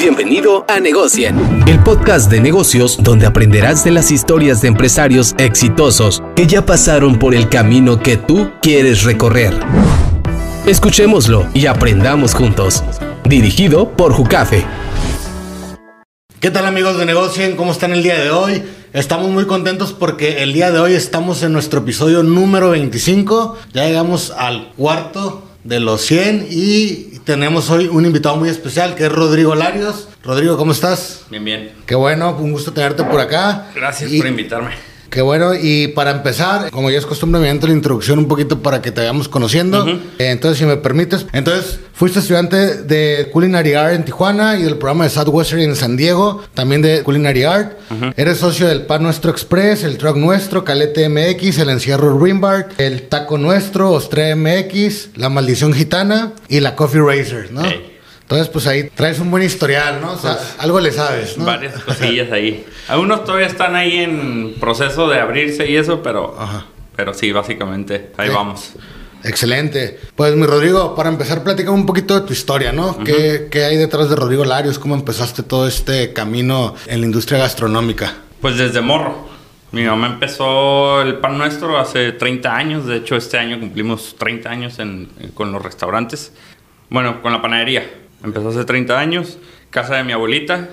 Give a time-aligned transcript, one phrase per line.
[0.00, 1.36] Bienvenido a Negocien,
[1.68, 7.18] el podcast de negocios donde aprenderás de las historias de empresarios exitosos que ya pasaron
[7.18, 9.52] por el camino que tú quieres recorrer.
[10.64, 12.82] Escuchémoslo y aprendamos juntos.
[13.24, 14.64] Dirigido por Jucafe.
[16.40, 17.54] ¿Qué tal amigos de Negocien?
[17.54, 18.62] ¿Cómo están el día de hoy?
[18.94, 23.58] Estamos muy contentos porque el día de hoy estamos en nuestro episodio número 25.
[23.74, 29.06] Ya llegamos al cuarto de los 100 y tenemos hoy un invitado muy especial que
[29.06, 30.08] es Rodrigo Larios.
[30.22, 31.22] Rodrigo, ¿cómo estás?
[31.30, 31.72] Bien, bien.
[31.86, 33.68] Qué bueno, un gusto tenerte por acá.
[33.74, 34.70] Gracias Y- por invitarme.
[35.10, 38.80] Qué bueno, y para empezar, como ya es costumbre, me la introducción un poquito para
[38.80, 39.84] que te vayamos conociendo.
[39.88, 44.76] Eh, entonces, si me permites, entonces, fuiste estudiante de Culinary Art en Tijuana y del
[44.76, 47.72] programa de Southwestern en San Diego, también de Culinary Art.
[48.16, 53.08] Eres socio del Pan Nuestro Express, el Truck Nuestro, Calete MX, el Encierro Rimbar, el
[53.08, 57.64] Taco Nuestro, Ostre MX, La Maldición Gitana y la Coffee Racer, ¿no?
[57.64, 57.89] Ey.
[58.30, 60.12] Entonces, pues ahí traes un buen historial, ¿no?
[60.12, 61.46] O sea, algo le sabes, ¿no?
[61.46, 62.64] Varias cosillas ahí.
[62.86, 66.64] Algunos todavía están ahí en proceso de abrirse y eso, pero, Ajá.
[66.94, 68.34] pero sí, básicamente, ahí Sí.
[68.36, 68.72] vamos.
[69.24, 69.98] Excelente.
[70.14, 72.96] Pues mi Rodrigo, para empezar, platica un poquito de tu historia, ¿no?
[73.02, 74.78] ¿Qué, qué hay detrás de Rodrigo Larios?
[74.78, 78.14] ¿Cómo empezaste todo este camino en la industria gastronómica?
[78.40, 79.28] Pues desde morro.
[79.72, 82.86] Mi mamá empezó el pan nuestro hace 30 años.
[82.86, 86.32] De hecho, este año cumplimos 30 años en- con los restaurantes.
[86.88, 87.90] Bueno, con la panadería.
[88.22, 89.38] Empezó hace 30 años.
[89.70, 90.68] Casa de mi abuelita.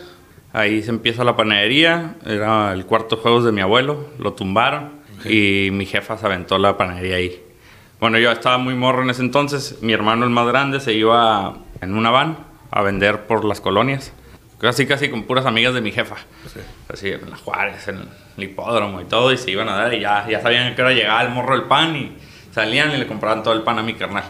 [0.53, 2.15] Ahí se empieza la panadería.
[2.25, 4.09] Era el cuarto juegos de mi abuelo.
[4.19, 4.97] Lo tumbaron.
[5.25, 7.41] Y mi jefa se aventó la panadería ahí.
[7.99, 9.79] Bueno, yo estaba muy morro en ese entonces.
[9.81, 12.37] Mi hermano, el más grande, se iba en una van
[12.69, 14.13] a vender por las colonias.
[14.59, 16.17] Casi, casi con puras amigas de mi jefa.
[16.89, 19.31] Así, en la Juárez, en el hipódromo y todo.
[19.31, 21.67] Y se iban a dar y ya, ya sabían que era llegar el morro del
[21.67, 22.17] pan y
[22.51, 24.23] salían y le compraban todo el pan a mi carnal.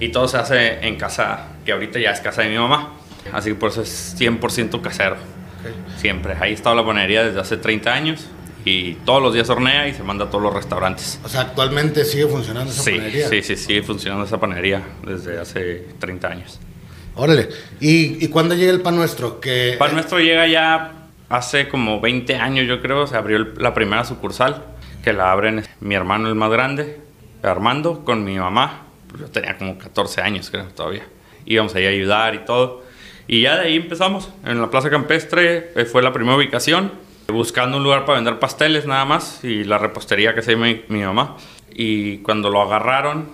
[0.00, 2.94] Y todo se hace en casa, que ahorita ya es casa de mi mamá.
[3.32, 5.16] Así que por eso es 100% casero.
[5.96, 6.34] Siempre.
[6.40, 8.28] Ahí estaba la panadería desde hace 30 años.
[8.66, 11.20] Y todos los días hornea y se manda a todos los restaurantes.
[11.22, 13.28] O sea, actualmente sigue funcionando esa Sí, panadería.
[13.28, 16.60] sí, sí, sigue funcionando esa panadería desde hace 30 años.
[17.14, 17.48] Órale.
[17.80, 19.38] ¿Y, y cuándo llega el pan nuestro?
[19.38, 20.92] Que, Pan Nuestro llega ya
[21.28, 24.64] hace como 20 años, yo creo, se abrió el- la primera sucursal,
[25.04, 27.00] que la abren mi hermano el más grande,
[27.42, 28.83] Armando, con mi mamá.
[29.18, 31.06] Yo tenía como 14 años, creo, todavía.
[31.46, 32.82] Íbamos ahí a ayudar y todo.
[33.26, 34.30] Y ya de ahí empezamos.
[34.44, 36.92] En la Plaza Campestre eh, fue la primera ubicación,
[37.28, 41.00] buscando un lugar para vender pasteles nada más y la repostería que hacía mi, mi
[41.00, 41.36] mamá.
[41.72, 43.28] Y cuando lo agarraron,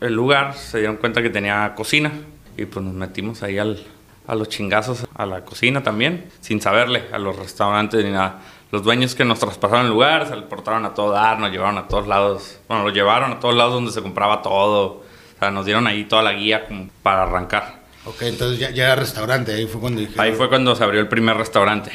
[0.00, 2.12] el lugar, se dieron cuenta que tenía cocina
[2.56, 3.82] y pues nos metimos ahí al,
[4.26, 8.40] a los chingazos a la cocina también, sin saberle a los restaurantes ni nada.
[8.70, 11.78] Los dueños que nos traspasaron el lugar se le portaron a todo dar, nos llevaron
[11.78, 15.02] a todos lados, bueno, lo llevaron a todos lados donde se compraba todo.
[15.40, 17.80] O sea, nos dieron ahí toda la guía como para arrancar.
[18.04, 19.54] Ok, entonces ya, ya era restaurante.
[19.54, 20.12] Ahí fue cuando dije.
[20.18, 21.92] Ahí fue cuando se abrió el primer restaurante.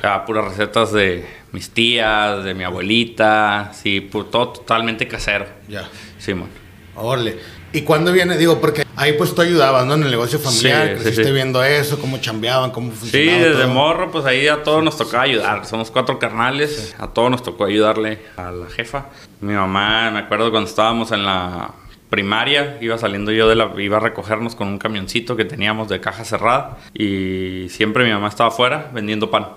[0.00, 5.46] Ya, puras recetas de mis tías, de mi abuelita, sí, todo totalmente casero.
[5.66, 5.88] Ya.
[6.18, 6.50] Simón.
[6.94, 7.38] Órale.
[7.72, 8.36] ¿Y cuándo viene?
[8.38, 9.94] Digo, porque ahí pues tú ayudabas, ¿no?
[9.94, 10.84] En el negocio familiar.
[10.90, 11.32] Sí, sí, creciste sí.
[11.32, 13.68] viendo eso, cómo chambeaban, cómo Sí, funcionaba desde todo.
[13.74, 15.66] morro, pues ahí a todos nos tocaba ayudar.
[15.66, 19.06] Somos cuatro carnales, a todos nos tocó ayudarle a la jefa.
[19.40, 21.72] Mi mamá, me acuerdo cuando estábamos en la
[22.10, 26.00] primaria, iba saliendo yo de la, iba a recogernos con un camioncito que teníamos de
[26.00, 29.48] caja cerrada y siempre mi mamá estaba afuera vendiendo pan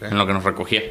[0.00, 0.82] en lo que nos recogía.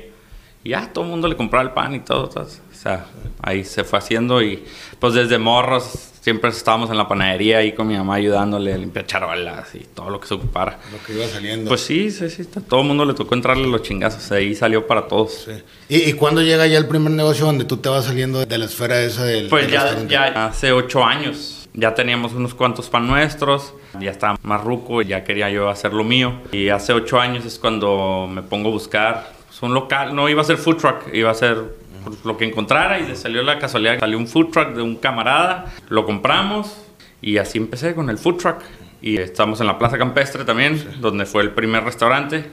[0.63, 2.43] Y ya todo el mundo le compraba el pan y todo, todo.
[2.45, 3.05] O sea,
[3.41, 4.63] ahí se fue haciendo y
[4.99, 9.05] pues desde morros siempre estábamos en la panadería ahí con mi mamá ayudándole a limpiar
[9.05, 10.79] charolas y todo lo que se ocupara.
[10.91, 11.69] Lo que iba saliendo.
[11.69, 12.43] Pues sí, sí, sí.
[12.67, 14.31] Todo el mundo le tocó entrarle los chingazos.
[14.31, 15.45] Ahí salió para todos.
[15.45, 15.51] Sí.
[15.87, 18.65] ¿Y, ¿Y cuándo llega ya el primer negocio donde tú te vas saliendo de la
[18.65, 19.49] esfera esa del.
[19.49, 21.67] Pues del ya, ya hace ocho años.
[21.75, 23.75] Ya teníamos unos cuantos pan nuestros.
[23.99, 25.03] Ya estaba más ruco.
[25.03, 26.41] Ya quería yo hacer lo mío.
[26.51, 30.15] Y hace ocho años es cuando me pongo a buscar pues, un local.
[30.15, 31.13] No iba a ser food truck.
[31.13, 32.99] Iba a ser pues, lo que encontrara.
[32.99, 33.99] Y salió la casualidad.
[33.99, 35.73] Salió un food truck de un camarada.
[35.89, 36.85] Lo compramos.
[37.21, 38.61] Y así empecé con el food truck.
[39.01, 40.81] Y estamos en la Plaza Campestre también.
[41.01, 42.45] Donde fue el primer restaurante.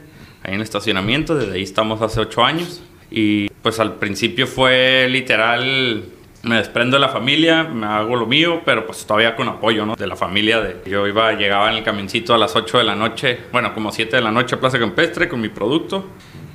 [0.43, 1.35] Ahí en el estacionamiento.
[1.35, 2.83] Desde ahí estamos hace ocho años.
[3.11, 6.05] Y pues al principio fue literal
[6.43, 9.95] me desprendo de la familia, me hago lo mío, pero pues todavía con apoyo, ¿no?
[9.95, 10.61] De la familia.
[10.61, 13.93] De, yo iba, llegaba en el camioncito a las 8 de la noche, bueno, como
[13.93, 16.05] 7 de la noche a Plaza Campestre con mi producto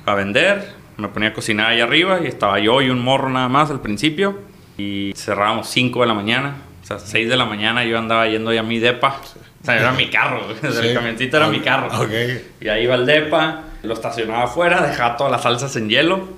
[0.04, 0.74] a vender.
[0.98, 3.80] Me ponía a cocinar ahí arriba y estaba yo y un morro nada más al
[3.80, 4.38] principio.
[4.76, 6.56] Y cerrábamos 5 de la mañana.
[6.82, 9.20] O sea, 6 de la mañana yo andaba yendo ya a mi depa.
[9.62, 10.42] O sea, era mi carro.
[10.60, 10.88] Sí.
[10.88, 11.88] el camioncito era mi carro.
[12.02, 12.10] Ok.
[12.60, 16.28] Y ahí iba el depa, lo estacionaba afuera, dejaba todas las salsas en hielo,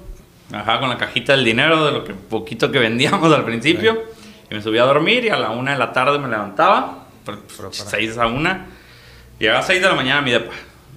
[0.51, 4.03] bajaba con la cajita del dinero de lo que poquito que vendíamos al principio,
[4.51, 7.39] y me subía a dormir y a la una de la tarde me levantaba, por-
[7.41, 8.67] por seis a una,
[9.39, 10.53] llegaba a seis de la mañana a mi depa.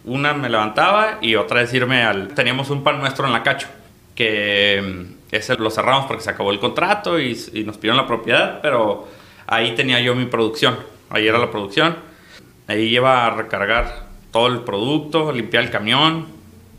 [0.05, 2.29] Una me levantaba y otra es irme al...
[2.29, 3.67] Teníamos un pan nuestro en la cacho,
[4.15, 8.07] que mm, ese lo cerramos porque se acabó el contrato y, y nos pidieron la
[8.07, 9.07] propiedad, pero
[9.47, 10.77] ahí tenía yo mi producción.
[11.09, 11.95] Ahí era la producción.
[12.67, 16.27] Ahí iba a recargar todo el producto, limpiar el camión,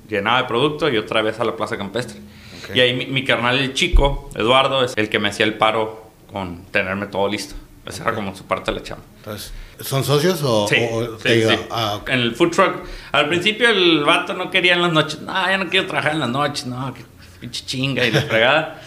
[0.09, 2.19] llenaba de producto y otra vez a la plaza campestre.
[2.63, 2.77] Ok.
[2.77, 6.11] Y ahí mi, mi carnal, el chico, Eduardo, es el que me hacía el paro
[6.31, 7.55] con tenerme todo listo.
[7.87, 9.05] Esa era como su parte de la chamba.
[9.19, 11.57] Entonces, ¿son socios o, Sí, o sí, ayuda?
[11.57, 11.63] sí.
[11.71, 12.09] Ah, ok.
[12.09, 12.77] En el food truck,
[13.13, 15.21] al principio el vato no quería en las noches.
[15.21, 17.03] No, ya no quiero trabajar en las noches, no, que
[17.41, 18.81] pinche chinga y la fregada.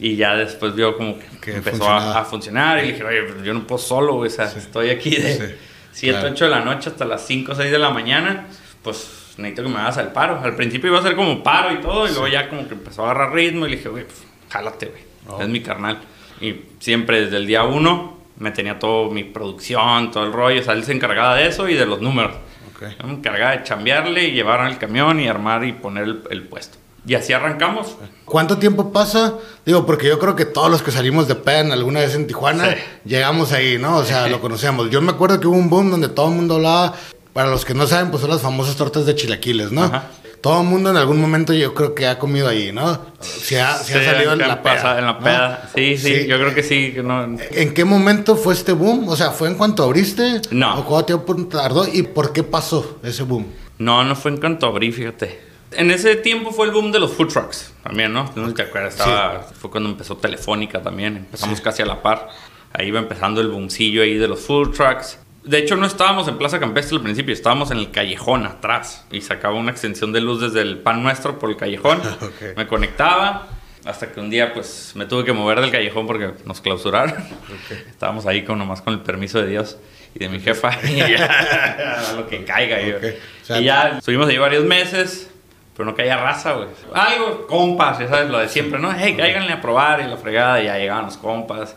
[0.00, 3.22] Y ya después vio como que, Que empezó a, a funcionar y le dije, oye,
[3.24, 5.58] pues yo no puedo solo, güey, o sea, estoy aquí de
[5.90, 6.32] 7, claro.
[6.34, 8.46] 8 de la noche hasta las 5, 6 de la mañana,
[8.82, 10.40] pues necesito que me hagas el paro.
[10.40, 13.02] Al principio iba a ser como paro y todo, y luego ya como que empezó
[13.04, 14.18] a agarrar ritmo y le dije, güey, pues,
[14.50, 15.42] jálate, güey, Oh.
[15.42, 15.98] es mi carnal.
[16.40, 20.64] Y siempre desde el día uno me tenía todo mi producción, todo el rollo, o
[20.64, 22.32] sea, él se encargaba de eso y de los números.
[22.74, 22.84] Ok.
[23.00, 26.42] Yo me encargaba de chambearle y llevar al camión y armar y poner el, el
[26.42, 26.78] puesto.
[27.06, 27.96] Y así arrancamos.
[28.24, 29.34] ¿Cuánto tiempo pasa?
[29.64, 32.70] Digo, porque yo creo que todos los que salimos de PEN alguna vez en Tijuana,
[32.70, 32.76] Sí.
[33.06, 33.96] llegamos ahí, ¿no?
[33.96, 34.90] O sea, lo conocemos.
[34.90, 36.94] Yo me acuerdo que hubo un boom donde todo el mundo hablaba,
[37.32, 39.84] para los que no saben, pues son las famosas tortas de chilaquiles, ¿no?
[39.84, 40.04] Ajá.
[40.40, 43.06] Todo el mundo en algún momento yo creo que ha comido ahí, ¿no?
[43.20, 44.98] Se ha, se ha Sí, salido en la peda.
[44.98, 45.18] En la ¿no?
[45.18, 45.70] peda.
[45.74, 46.92] Sí, sí, yo creo que sí.
[46.94, 49.08] que no, ¿En qué momento fue este boom?
[49.08, 50.40] O sea, ¿fue en cuanto abriste?
[50.50, 50.78] No.
[50.78, 51.86] ¿O cuánto tiempo tardó?
[51.92, 53.46] ¿Y por qué pasó ese boom?
[53.78, 55.40] No, no fue en cuanto abrí, fíjate.
[55.72, 58.30] En ese tiempo fue el boom de los food trucks también, ¿no?
[58.36, 62.28] No te acuerdas, estaba, fue cuando empezó Telefónica también, empezamos casi a la par.
[62.72, 65.18] Ahí iba empezando el boomcillo ahí de los food trucks.
[65.48, 69.22] De hecho, no estábamos en Plaza Campestre al principio, estábamos en el callejón atrás y
[69.22, 72.02] sacaba una extensión de luz desde el pan nuestro por el callejón.
[72.56, 73.48] Me conectaba
[73.86, 77.14] hasta que un día pues me tuve que mover del callejón porque nos clausuraron.
[77.90, 79.78] Estábamos ahí con nomás con el permiso de Dios
[80.14, 80.70] y de mi jefa.
[80.84, 82.82] y ya, lo que caiga.
[82.82, 83.04] y- Ok.
[83.42, 85.30] O sea, y ya estuvimos ahí varios meses,
[85.74, 86.68] pero no caía raza, güey.
[86.92, 88.92] Algo, compas, ya sabes, lo de siempre, ¿no?
[88.92, 91.74] Hey, cáiganle a probar y la fregada, y ya llegaban los compas.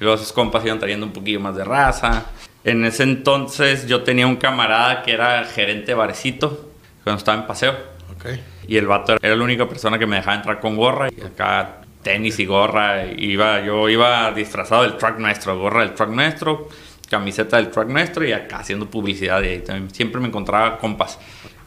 [0.00, 2.26] Y luego esos compas iban trayendo un poquillo más de raza.
[2.64, 6.70] En ese entonces yo tenía un camarada que era gerente de barecito
[7.04, 7.72] cuando estaba en paseo.
[8.14, 8.26] Ok.
[8.66, 11.08] Y el vato era la única persona que me dejaba entrar con gorra.
[11.16, 13.06] Y acá tenis y gorra.
[13.06, 16.68] Iba, yo iba disfrazado del truck nuestro, gorra del truck nuestro,
[17.08, 19.40] camiseta del truck nuestro y acá haciendo publicidad.
[19.42, 21.18] Y ahí también siempre me encontraba compas.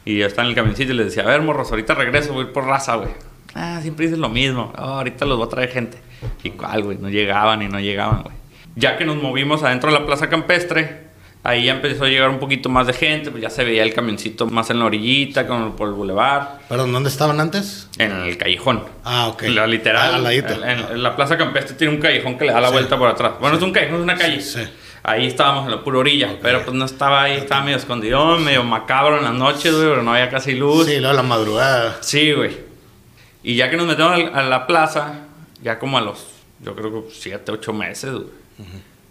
[0.05, 2.45] Y yo estaba en el camioncito y les decía, a ver, morros, ahorita regreso, voy
[2.45, 3.09] por raza, güey.
[3.53, 4.71] Ah, siempre dices lo mismo.
[4.77, 5.97] "Oh, ahorita los voy a traer gente.
[6.43, 6.97] ¿Y cuál, güey?
[6.97, 8.35] No llegaban y no llegaban, güey.
[8.75, 11.07] Ya que nos movimos adentro de la plaza campestre,
[11.43, 13.93] ahí ya empezó a llegar un poquito más de gente, pues ya se veía el
[13.93, 16.59] camioncito más en la orillita, como por el bulevar.
[16.69, 17.89] ¿Perdón, dónde estaban antes?
[17.97, 18.83] En el callejón.
[19.03, 19.43] Ah, ok.
[19.49, 20.15] La literal.
[20.15, 20.53] Ah, ladito.
[20.63, 22.73] En, la plaza campestre tiene un callejón que le da la Sí.
[22.73, 23.33] vuelta por atrás.
[23.41, 24.39] Bueno, es un callejón, es una calle.
[24.41, 24.61] Sí.
[25.03, 28.63] Ahí estábamos en la pura orilla, pero pues no estaba ahí, estaba medio escondido, medio
[28.63, 30.85] macabro en las noches, güey, pero no había casi luz.
[30.85, 31.97] Sí, luego la madrugada.
[32.01, 32.55] Sí, güey.
[33.41, 35.21] Y ya que nos metemos a la plaza,
[35.63, 36.27] ya como a los,
[36.59, 38.27] yo creo que 7, 8 meses, güey,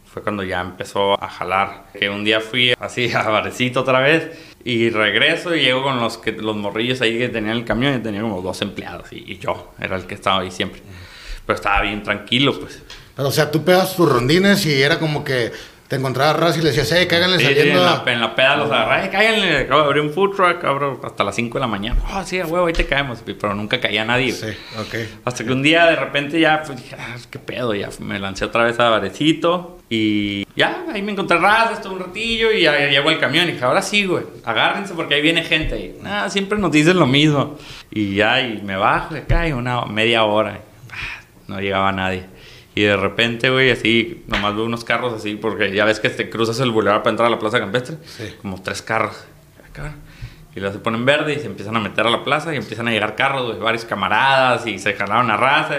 [0.05, 1.87] fue cuando ya empezó a jalar.
[1.99, 4.31] Que un día fui así a Barecito otra vez
[4.65, 7.99] y regreso y llego con los, que, los morrillos ahí que tenían el camión y
[8.01, 10.83] tenía como dos empleados y, y yo era el que estaba ahí siempre.
[11.47, 12.83] Pero estaba bien tranquilo, pues.
[13.17, 15.53] Pero, o sea, tú pegas tus rondines y era como que
[15.91, 17.81] te encontrabas raza y le decías, hey, cáganle Sí, sí, saliendo.
[17.81, 20.63] en, la, en la peda los agarré, "Ay, cáiganle, acabo de abrir un food truck,
[20.63, 22.01] abro hasta las 5 de la mañana.
[22.09, 23.19] Ah, sí, huevo, ahí te caemos.
[23.27, 24.31] Pero nunca caía nadie.
[24.31, 24.47] Sí,
[24.79, 24.95] ok.
[25.25, 28.45] Hasta que un día de repente ya pues, dije, ah, qué pedo, ya me lancé
[28.45, 32.79] otra vez a Barecito y ya, ahí me encontré raza, estuve un ratillo y ya,
[32.79, 35.77] ya llegó el camión y dije, ahora sí, güey, agárrense porque ahí viene gente.
[35.77, 37.59] Y, ah, siempre nos dicen lo mismo.
[37.91, 40.61] Y ya, y me bajo de acá y una media hora, y,
[40.93, 42.27] ah, no llegaba nadie.
[42.75, 46.31] Y de repente, güey, así, nomás veo unos carros así, porque ya ves que te
[46.31, 47.97] cruzas el bulevar para entrar a la plaza campestre.
[48.07, 48.33] Sí.
[48.41, 49.17] Como tres carros.
[49.69, 49.95] Acá.
[50.55, 52.89] Y luego se ponen verde y se empiezan a meter a la plaza y empiezan
[52.89, 55.77] a llegar carros, güey, varios camaradas y se jalaron a raza.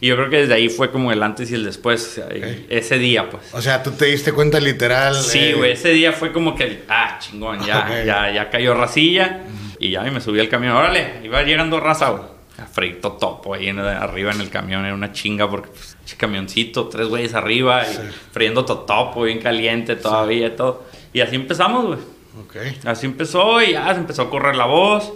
[0.00, 2.36] Y yo creo que desde ahí fue como el antes y el después, o sea,
[2.36, 3.54] y ese día, pues.
[3.54, 5.14] O sea, tú te diste cuenta literal.
[5.14, 8.04] Sí, eh, güey, ese día fue como que, ah, chingón, ya, Ok.
[8.06, 9.40] ya, ya cayó racilla
[9.78, 10.76] y ya y me subí al camión.
[10.76, 12.24] Órale, iba llegando raza, güey.
[12.72, 17.08] Frito topo ahí en- arriba en el camión, era una chinga porque, pues, camioncito, tres
[17.08, 17.96] güeyes arriba y
[18.32, 20.84] friendo totopo bien caliente todavía y todo.
[21.12, 21.98] Y así empezamos, güey.
[22.44, 25.12] Ok, Así empezó y ya se empezó a correr la voz.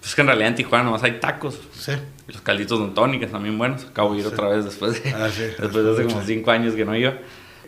[0.00, 1.58] Pues que en realidad en Tijuana nomás hay tacos.
[1.72, 1.92] sí.
[2.28, 3.84] Y los calditos Don Tony, que están bien buenos.
[3.86, 5.42] Acabo de ir otra vez después de, Ah, sí.
[5.58, 7.14] después de hace como cinco años que no iba.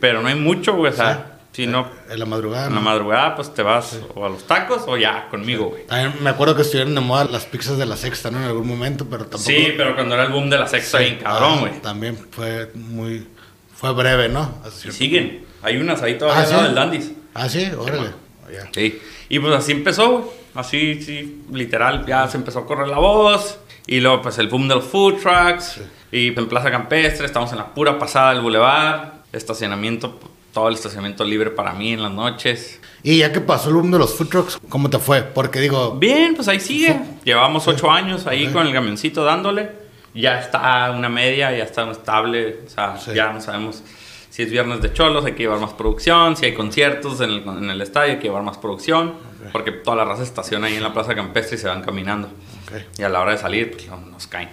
[0.00, 0.92] Pero no hay mucho, güey.
[0.92, 2.66] O sea, si no, En la madrugada.
[2.68, 2.84] en la ¿no?
[2.84, 5.86] madrugada, pues te vas o a los tacos o ya conmigo, güey.
[5.86, 8.38] También me acuerdo que estuvieron de moda las pizzas de la sexta, ¿no?
[8.38, 9.44] En algún momento, pero tampoco.
[9.44, 11.04] Sí, pero cuando era el boom de la sexta, Sí.
[11.04, 11.72] bien cabrón, Ah, güey.
[11.82, 13.26] También fue muy.
[13.74, 14.58] Fue breve, ¿no?
[14.64, 15.44] Así- y siguen.
[15.62, 16.64] Hay unas ahí todavía Ah, ¿sí?
[16.64, 17.10] del Dandy's.
[17.34, 18.10] Ah, sí, órale.
[18.52, 18.68] Ya.
[18.72, 19.00] Sí.
[19.28, 20.24] Y pues así empezó, güey.
[20.54, 23.58] Así, sí, literal, ya se empezó a correr la voz.
[23.86, 25.80] Y luego, pues, el boom de los food trucks.
[26.12, 29.22] Y en Plaza Campestre, estamos en la pura pasada del bulevar.
[29.32, 30.20] Estacionamiento,
[30.52, 32.80] todo el estacionamiento libre para mí en las noches.
[33.02, 35.22] Y ya que pasó el boom de los food trucks, ¿cómo te fue?
[35.22, 37.00] Porque digo, Bien, pues ahí sigue.
[37.24, 39.70] Llevamos ocho años ahí con el camioncito dándole.
[40.14, 42.60] Ya está una media, ya está estable.
[42.66, 43.12] O sea, Sí.
[43.14, 43.82] ya no sabemos
[44.30, 46.36] si es viernes de cholos, hay que llevar más producción.
[46.36, 49.14] Si hay conciertos en el, en el estadio, hay que llevar más producción.
[49.52, 52.28] Porque toda la raza estaciona ahí en la plaza campestre y se van caminando.
[52.28, 52.98] Ok.
[52.98, 54.48] Y a la hora de salir, pues no- nos caen.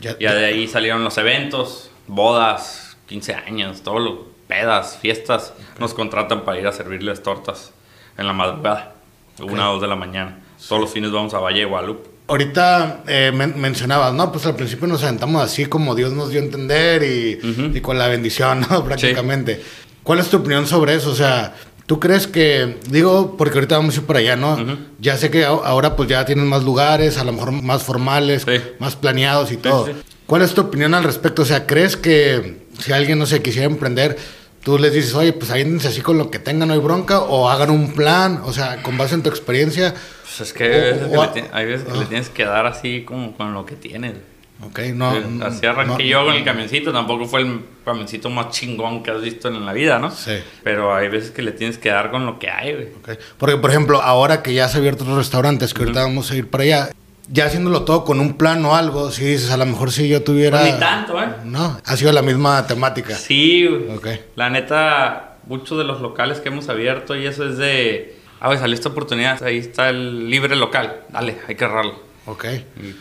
[0.00, 5.52] ya, Ya de ahí salieron los eventos, bodas, 15 años, todo lo, pedas, fiestas.
[5.78, 7.70] Nos contratan para ir a servirles tortas
[8.16, 8.94] en la madrugada,
[9.40, 10.38] una o dos de la mañana.
[10.68, 12.08] Todos los fines vamos a Valle de Guadalupe.
[12.26, 14.30] Ahorita eh, men- mencionabas, ¿no?
[14.32, 18.08] Pues al principio nos aventamos así como Dios nos dio a entender y, con la
[18.08, 18.84] bendición, ¿no?
[18.84, 19.62] Prácticamente.
[20.02, 21.10] ¿Cuál es tu opinión sobre eso?
[21.10, 21.54] O sea,
[21.86, 24.54] ¿tú crees que, digo, porque ahorita vamos a ir para allá, ¿no?
[24.54, 24.76] Ujú.
[24.98, 28.60] Ya sé que ahora pues ya tienen más lugares, a lo mejor más formales, Sí.
[28.78, 29.88] más planeados y todo.
[30.26, 31.42] ¿Cuál es tu opinión al respecto?
[31.42, 34.18] O sea, ¿crees que si alguien, no sé, quisiera emprender,
[34.62, 37.48] tú les dices, oye, pues aviéndense así con lo que tengan, no hay bronca, o
[37.48, 39.94] hagan un plan, o sea, con base en tu experiencia?
[40.22, 42.28] Pues es que hay veces, O- que, o- le, ti- hay veces que le tienes
[42.28, 44.14] que dar así como con lo que tienes.
[44.60, 45.18] Ok, no.
[45.20, 46.08] No, así arranqué no.
[46.10, 49.72] yo con el camioncito, tampoco fue el camioncito más chingón que has visto en la
[49.72, 50.10] vida, ¿no?
[50.10, 50.32] Sí.
[50.64, 52.88] Pero hay veces que le tienes que dar con lo que hay, güey.
[53.00, 53.22] Ok.
[53.38, 56.48] Porque, por ejemplo, ahora que ya se abierto los restaurantes, que ahorita vamos a ir
[56.50, 56.90] para allá,
[57.28, 60.22] ya haciéndolo todo con un plan o algo, si dices, a lo mejor si yo
[60.22, 60.60] tuviera...
[60.60, 61.28] Pues ni tanto, ¿eh?
[61.44, 63.14] No, ha sido la misma temática.
[63.14, 63.96] Sí, güey.
[63.96, 64.08] Ok.
[64.36, 68.16] La neta, muchos de los locales que hemos abierto y eso es de.
[68.40, 71.00] Ah, güey, salió esta oportunidad, ahí está el libre local.
[71.10, 72.00] Dale, hay que agarrarlo.
[72.26, 72.44] Ok.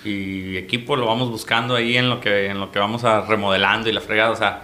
[0.04, 3.22] Y, y equipo lo vamos buscando ahí en lo que en lo que vamos a
[3.22, 4.32] remodelando y la fregada.
[4.32, 4.64] O sea,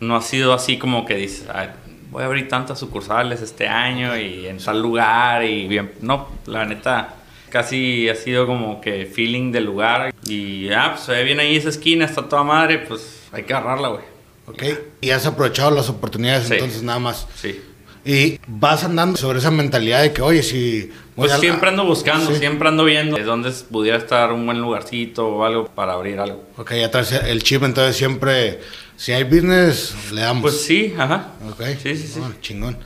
[0.00, 1.68] no ha sido así como que dices, "Ay,
[2.10, 5.92] voy a abrir tantas sucursales este año y en tal lugar y bien.
[6.02, 7.14] No, la neta,
[7.52, 10.14] casi ha sido como que feeling del lugar.
[10.26, 13.52] Y ah, pues se ve bien ahí esa esquina, está toda madre, pues hay que
[13.52, 14.02] agarrarla, güey.
[14.46, 14.62] Ok.
[15.02, 16.54] Y has aprovechado las oportunidades Sí.
[16.54, 17.26] entonces nada más.
[17.36, 17.60] Sí.
[18.04, 20.90] Y vas andando sobre esa mentalidad de que, oye, si...
[21.14, 22.38] Pues a- siempre ando buscando, Sí.
[22.38, 26.42] siempre ando viendo de dónde pudiera estar un buen lugarcito o algo para abrir algo.
[26.56, 28.58] Ok, ya traes el chip, entonces siempre,
[28.96, 30.42] si hay business, le damos.
[30.42, 31.28] Pues sí, ajá.
[31.48, 31.62] Ok.
[31.80, 32.20] Sí, sí, sí.
[32.24, 32.76] Ah, chingón.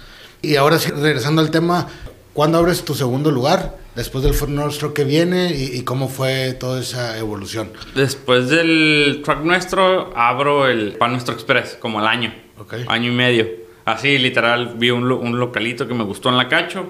[0.42, 1.88] Y ahora sí, regresando al tema,
[2.35, 3.78] ¿cuándo abres tu segundo lugar?
[3.97, 7.73] Después del Ford Nostro que viene y, y cómo fue toda esa evolución.
[7.95, 12.35] Después del truck nuestro, abro el Pan Nuestro Express, como al año.
[12.59, 12.75] Ok.
[12.87, 13.49] Año y medio.
[13.87, 16.87] Así, literal, vi un, lo- un localito que me gustó en la Cacho,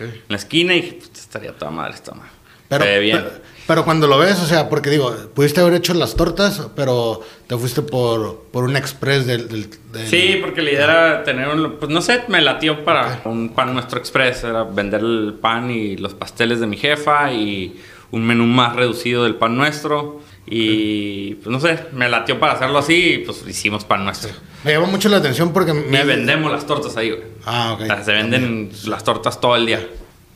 [0.00, 2.30] en la esquina, y dije, "Puta, estaría toda madre esta madre.
[2.68, 2.84] Pero,
[3.18, 3.30] pero,
[3.68, 7.56] pero cuando lo ves, o sea, porque digo, pudiste haber hecho las tortas, pero te
[7.56, 9.46] fuiste por, por un express del...
[9.48, 13.20] del- del- Sí, porque la idea era tener un, pues no sé, me latió para
[13.26, 17.78] un pan nuestro express, era vender el pan y los pasteles de mi jefa y
[18.10, 22.78] un menú más reducido del pan nuestro y pues no sé, me latió para hacerlo
[22.78, 24.30] así y pues hicimos pan nuestro.
[24.64, 26.00] Me llamó mucho la atención porque me...
[26.00, 27.22] Y vendemos las tortas ahí, güey.
[27.44, 27.82] Ah, ok.
[27.82, 29.86] O sea, se venden las tortas todo el día.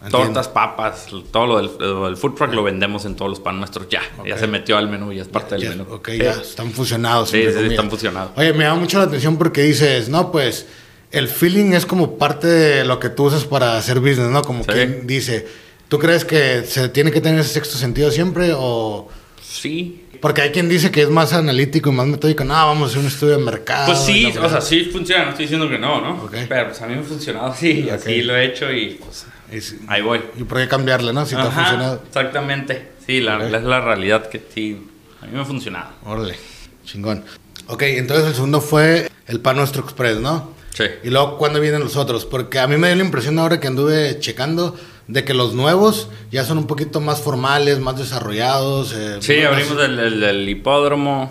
[0.05, 0.19] Entiendo.
[0.33, 3.89] Tortas, papas, todo lo del, del food truck lo vendemos en todos los pan nuestros
[3.89, 4.03] ya.
[4.27, 5.95] Ya se metió al menú, ya es parte Ya, del menú.
[5.95, 6.19] ok, Sí.
[6.19, 7.31] ya están fusionados.
[7.31, 8.33] Sí, sí, están fusionados.
[8.37, 10.67] Oye, me llama mucho la atención porque dices, no, pues
[11.13, 14.43] el feeling es como parte de lo que tú usas para hacer business, ¿no?
[14.43, 14.71] Como Sí.
[14.73, 15.47] quien dice,
[15.89, 19.09] ¿tú crees que se tiene que tener ese sexto sentido siempre o...?
[19.41, 22.45] Sí, Porque hay quien dice que es más analítico y más metódico.
[22.45, 23.87] No, vamos a hacer un estudio de mercado.
[23.87, 26.23] Pues sí, o sea, sí funciona, no estoy diciendo que no, ¿no?
[26.23, 26.35] Ok.
[26.49, 27.95] Pero pues a mí me ha funcionado así, Ok.
[27.95, 30.21] así lo he hecho y pues Y ahí voy.
[30.39, 31.27] ¿Y por qué cambiarle, no?
[31.27, 32.03] Si te ha Ajá, funcionado.
[32.07, 33.43] Exactamente, sí, la, Ok.
[33.53, 34.87] es la realidad que sí,
[35.21, 35.91] a mí me ha funcionado.
[36.05, 36.37] Órale,
[36.85, 37.25] chingón.
[37.67, 40.53] Ok, entonces el segundo fue el Pan Nuestro Express, ¿no?
[40.73, 40.85] Sí.
[41.03, 42.27] Y luego, ¿cuándo vienen los otros?
[42.27, 44.77] Porque a mí me dio la impresión ahora que anduve checando
[45.09, 48.93] de que los nuevos ya son un poquito más formales, más desarrollados.
[48.95, 51.31] eh, Sí, más- abrimos el, el- el hipódromo,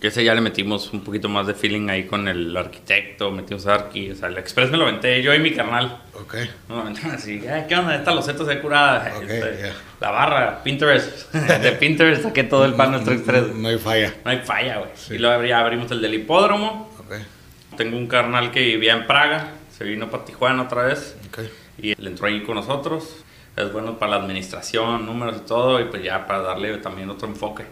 [0.00, 3.66] que ese ya le metimos un poquito más de feeling ahí con el arquitecto, metimos
[3.66, 6.02] a Arqui, o sea, el Express me lo aventé yo y mi carnal.
[6.14, 6.36] Ok,
[6.68, 7.96] No, así, "Ay, ¿qué onda?
[7.96, 9.12] Esta loseta se ve curada.
[9.16, 9.72] Ok, Este, ya.
[10.00, 11.32] La barra, Pinterest.
[11.34, 13.52] De Pinterest saqué todo el pan nuestro Express.
[13.54, 14.14] no hay falla.
[14.24, 14.90] No hay falla, güey.
[15.10, 16.88] Y luego abrí- abrimos el del hipódromo.
[17.00, 21.40] Ok, Tengo un carnal que vivía en Praga, se vino para Tijuana otra vez ok.
[21.78, 23.16] Y él entró ahí con nosotros.
[23.56, 27.26] Es bueno para la administración, números y todo, y pues ya para darle también otro
[27.28, 27.64] enfoque.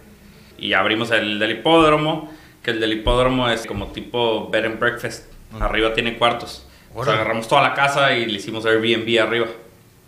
[0.58, 2.32] Y abrimos el del hipódromo,
[2.62, 5.24] que el del hipódromo es como tipo bed and breakfast.
[5.60, 6.66] Arriba tiene cuartos.
[6.94, 9.46] O sea, agarramos toda la casa y le hicimos Airbnb arriba.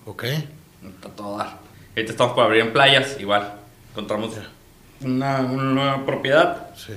[0.07, 1.59] Ok, Está todo dar.
[1.95, 3.53] Ahorita estamos por abrir en playas, igual.
[3.93, 4.31] Encontramos
[5.01, 6.95] una, una nueva propiedad sí.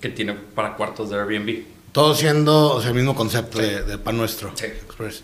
[0.00, 1.62] que tiene para cuartos de Airbnb.
[1.92, 4.66] Todo siendo o sea, el mismo concepto de, de Pan Nuestro Sí.
[4.66, 5.22] Express.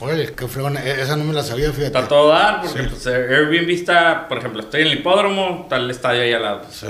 [0.00, 0.76] Oye, qué fregón.
[0.76, 1.86] E- Esa no me la sabía, fíjate.
[1.98, 2.88] Está todo dar, porque Sí.
[2.90, 6.62] pues, Airbnb está, por ejemplo, estoy en el hipódromo, está el estadio ahí al lado.
[6.62, 6.86] pues, Sí.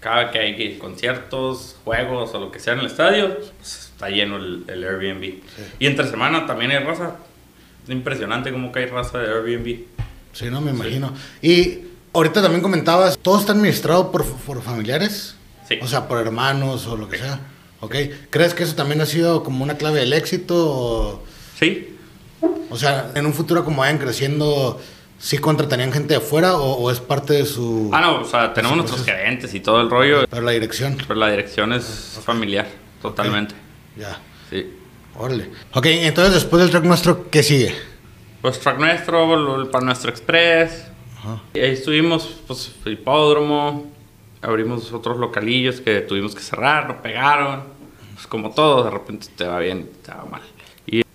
[0.00, 4.36] Cada que hay conciertos, juegos o lo que sea en el estadio, pues, está lleno
[4.36, 5.40] el, el Airbnb.
[5.78, 7.16] Y entre semana también hay raza.
[7.84, 9.84] Es impresionante cómo que hay raza de Airbnb.
[10.32, 11.12] Sí, no, me imagino.
[11.42, 11.80] Y
[12.12, 15.34] ahorita también comentabas, ¿todo está administrado por, por familiares?
[15.68, 15.78] Sí.
[15.82, 17.40] O sea, por hermanos o lo que sea.
[17.80, 17.94] ¿Ok?
[18.30, 20.54] ¿Crees que eso también ha sido como una clave del éxito?
[20.56, 21.24] O,
[21.58, 21.95] Sí,
[22.70, 24.80] o sea, en un futuro como vayan creciendo,
[25.18, 27.90] ¿sí contratarían gente de afuera o, o es parte de su...
[27.92, 30.96] Ah, no, o sea, tenemos nuestros gerentes y todo el rollo, Pero la dirección.
[31.06, 32.66] pero la dirección es familiar,
[33.02, 33.54] totalmente.
[33.96, 34.18] Ya.
[34.50, 34.72] Sí.
[35.18, 35.50] Órale.
[35.72, 37.74] Ok, entonces después del track nuestro, ¿qué sigue?
[38.42, 40.84] Pues track nuestro, el Pan Nuestro Express.
[41.18, 41.42] Ajá.
[41.54, 43.90] Y ahí estuvimos, pues, hipódromo.
[44.42, 47.64] Abrimos otros localillos que tuvimos que cerrar, no pegaron.
[48.14, 50.42] Pues como todo, de repente te va bien te va mal.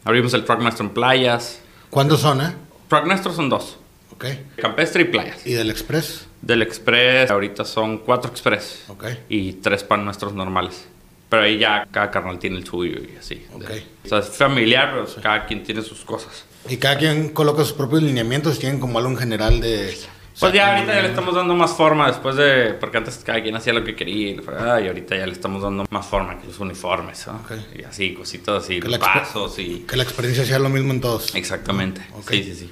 [0.03, 1.60] Abrimos el Track Nuestro en playas.
[1.89, 2.53] ¿Cuántos son, eh?
[2.88, 3.77] Track Nuestro son dos,
[4.13, 4.25] Ok.
[4.58, 5.46] campestre y playas.
[5.46, 6.25] ¿Y del Express?
[6.41, 8.86] Del Express, ahorita son cuatro Express.
[8.88, 9.05] Ok.
[9.29, 10.86] Y tres Pan Nuestros normales.
[11.29, 13.46] Pero ahí ya cada carnal tiene el suyo y así.
[13.53, 13.72] Ok.
[14.05, 16.43] O sea, es familiar, pero cada quien tiene sus cosas.
[16.67, 19.98] Y cada quien coloca sus propios lineamientos, tienen como algo en general de...
[20.41, 22.74] Pues ya ahorita ya le estamos dando más forma después de...
[22.74, 26.05] Porque antes cada quien hacía lo que quería y, ahorita ya le estamos dando más
[26.05, 27.36] forma que los uniformes, ¿no?
[27.36, 27.51] Ok.
[27.79, 29.86] Y así, cositas así, Que pasos y...
[29.88, 31.33] Que la experiencia sea lo mismo en todos.
[31.36, 32.01] Exactamente.
[32.17, 32.31] Ok.
[32.31, 32.71] Sí, sí, sí.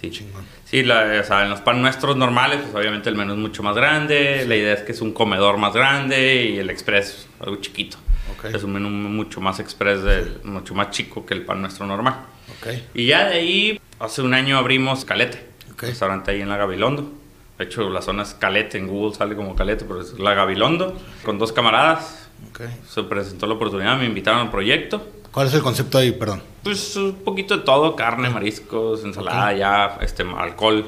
[0.00, 0.44] Sí, Chingón.
[0.64, 3.62] Sí, la- o sea, en los pan nuestros normales, pues obviamente el menú es mucho
[3.62, 4.44] más grande.
[4.46, 7.96] La idea es que es un comedor más grande y el express algo chiquito.
[8.36, 8.46] Ok.
[8.54, 12.16] Es un menú mucho más express, de- mucho más chico que el pan nuestro normal.
[12.94, 15.46] Y ya de ahí, hace un año abrimos Calete,
[15.84, 15.90] Ok.
[15.90, 17.10] restaurante ahí en la Gabilondo.
[17.58, 20.98] De hecho, la zona es Calete, en Google sale como Calete, pero es la Gabilondo.
[21.24, 22.62] Con dos camaradas, Ok.
[22.88, 25.06] se presentó la oportunidad, me invitaron al proyecto.
[25.30, 26.42] ¿Cuál es el concepto ahí, perdón?
[26.62, 30.84] Pues un poquito de todo, carne, mariscos, ensalada, ya, este, alcohol,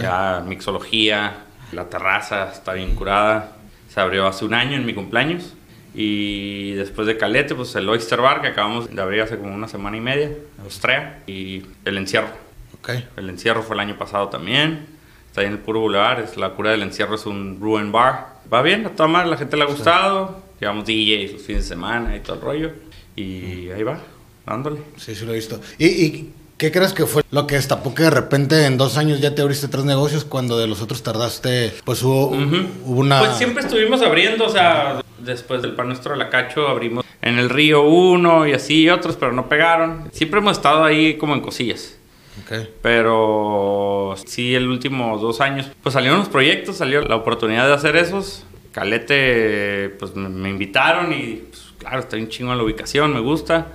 [0.00, 3.52] ya mixología, la terraza está bien curada.
[3.88, 5.54] Se abrió hace un año en mi cumpleaños.
[5.94, 9.66] Y después de Calete, pues el Oyster Bar que acabamos de abrir hace como una
[9.66, 10.30] semana y media,
[10.62, 12.28] Austria, y el encierro.
[13.16, 14.86] El encierro fue el año pasado también.
[15.26, 16.20] Está ahí en el puro boulevard.
[16.20, 18.36] Es la cura del encierro es un ruin bar.
[18.52, 20.40] Va bien, a toda madre, la gente le ha gustado.
[20.60, 22.70] Llevamos DJs los fines de semana y todo el rollo.
[23.16, 23.98] Y ahí va,
[24.46, 24.80] dándole.
[24.96, 25.60] Sí, sí lo he visto.
[25.78, 29.20] ¿Y, y qué crees que fue lo que destapó que de repente en dos años
[29.20, 33.20] ya te abriste tres negocios cuando de los otros tardaste, pues hubo, hubo una...
[33.20, 37.38] Pues siempre estuvimos abriendo, o sea, después del pan nuestro de la Cacho abrimos en
[37.38, 40.08] el río uno y así y otros, pero no pegaron.
[40.12, 41.96] Siempre hemos estado ahí como en cosillas.
[42.42, 42.68] Ok.
[42.82, 47.96] Pero sí, el último dos años, pues salieron los proyectos, salió la oportunidad de hacer
[47.96, 48.44] esos.
[48.72, 53.68] Calete, pues me, me invitaron y, pues, claro, está bien chingo la ubicación, me gusta.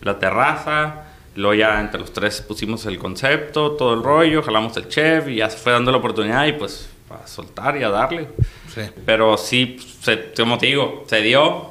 [0.00, 4.88] La terraza, luego ya entre los tres pusimos el concepto, todo el rollo, jalamos el
[4.88, 8.28] chef y ya se fue dando la oportunidad y pues a soltar y a darle.
[8.72, 8.82] Sí.
[9.04, 11.70] Pero sí, pues, se, como te digo, se dio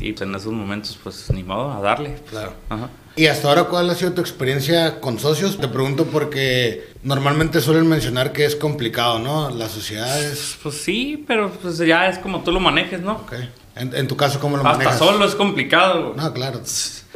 [0.00, 2.16] y pues, en esos momentos, pues ni modo, a darle.
[2.28, 2.54] Claro.
[2.68, 2.88] Ajá.
[3.14, 5.58] ¿Y hasta ahora cuál ha sido tu experiencia con socios?
[5.58, 9.50] Te pregunto porque normalmente suelen mencionar que es complicado, ¿no?
[9.50, 10.56] Las sociedades...
[10.62, 13.12] Pues sí, pero pues ya es como tú lo manejes, ¿no?
[13.12, 13.34] Ok.
[13.76, 14.98] En, en tu caso, ¿cómo lo Hasta manejas?
[14.98, 16.14] solo es complicado.
[16.16, 16.62] No, claro.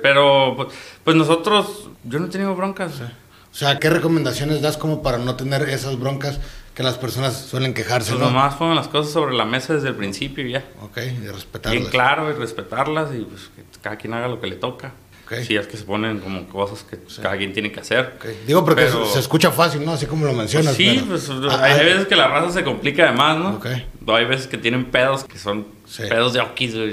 [0.03, 0.69] Pero pues,
[1.05, 2.93] pues nosotros, yo no he tenido broncas.
[3.01, 6.39] O sea, ¿qué recomendaciones das como para no tener esas broncas
[6.75, 8.27] que las personas suelen quejarse, Pues no?
[8.31, 10.65] nomás pongan las cosas sobre la mesa desde el principio y ya.
[10.83, 11.81] Ok, y respetarlas.
[11.81, 14.93] Bien claro y respetarlas y pues que cada quien haga lo que le toca.
[15.27, 15.35] Ok.
[15.45, 18.13] Si es que se ponen como cosas que cada quien tiene que hacer.
[18.47, 19.91] Digo porque Pero- se, se escucha fácil, ¿no?
[19.93, 20.75] Así como lo mencionas.
[20.77, 24.15] sí, pero- pues Ah, hay ah, veces que la raza se complica además, ¿no?
[24.15, 26.05] Hay veces que tienen pedos que son Sí.
[26.09, 26.41] pedos de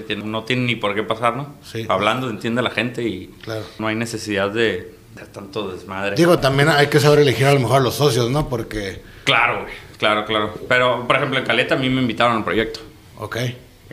[0.08, 1.54] que no tienen ni por qué pasar, ¿no?
[1.64, 1.86] Sí.
[1.88, 3.64] Hablando entiende la gente y Claro.
[3.78, 6.16] no hay necesidad de, de tanto desmadre.
[6.16, 8.50] Digo, también hay que saber elegir a lo mejor a los socios, ¿no?
[8.50, 9.74] Porque, Claro, güey.
[10.00, 10.54] Claro, claro.
[10.68, 12.80] Pero, por ejemplo, en Caleta a mí me invitaron al proyecto.
[13.20, 13.38] ok,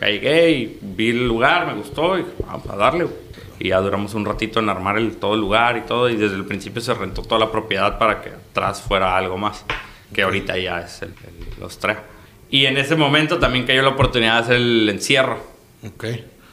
[0.00, 3.05] Ya llegué y vi el lugar, me gustó y vamos a darle.
[3.05, 3.16] güey.
[3.61, 6.09] Y ya duramos un ratito en armar el, todo el lugar y todo.
[6.09, 9.64] Y desde el principio se rentó toda la propiedad para que atrás fuera algo más.
[10.12, 11.99] Que ahorita ya es el, el- los tres.
[12.51, 15.38] Y en ese momento también cayó la oportunidad de hacer el encierro.
[15.87, 16.05] ok.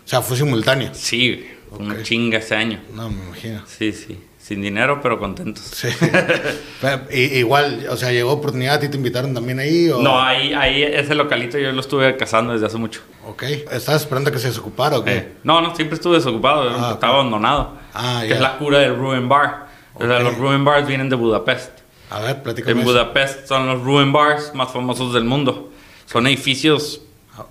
[0.06, 0.92] O sea, fue simultáneo.
[0.94, 1.48] Sí.
[1.70, 2.04] Fue una Ok.
[2.04, 2.80] chinga ese año.
[2.94, 3.64] No, me imagino.
[3.68, 4.20] Sí, sí.
[4.40, 5.64] Sin dinero, pero contentos.
[5.66, 5.88] Sí.
[7.12, 9.90] Igual, o sea, llegó oportunidad, ¿a ti te invitaron también ahí?
[9.90, 10.02] O...
[10.02, 13.02] No, ahí, ahí ese localito yo lo estuve cazando desde hace mucho.
[13.28, 13.44] Ok.
[13.44, 15.18] ¿Estabas esperando que se desocupara o qué?
[15.18, 17.20] Eh, No, no, siempre estuve desocupado, Ah, estaba ok.
[17.20, 17.74] abandonado.
[17.94, 18.36] Ah, que ya.
[18.36, 19.68] es la cura del Ruin Bar.
[19.96, 21.72] O sea, los Ruin Bars vienen de Budapest.
[22.10, 22.72] A ver, platícame.
[22.74, 22.88] En eso.
[22.92, 25.72] Budapest son los Ruin Bars más famosos del mundo.
[26.06, 27.02] Son edificios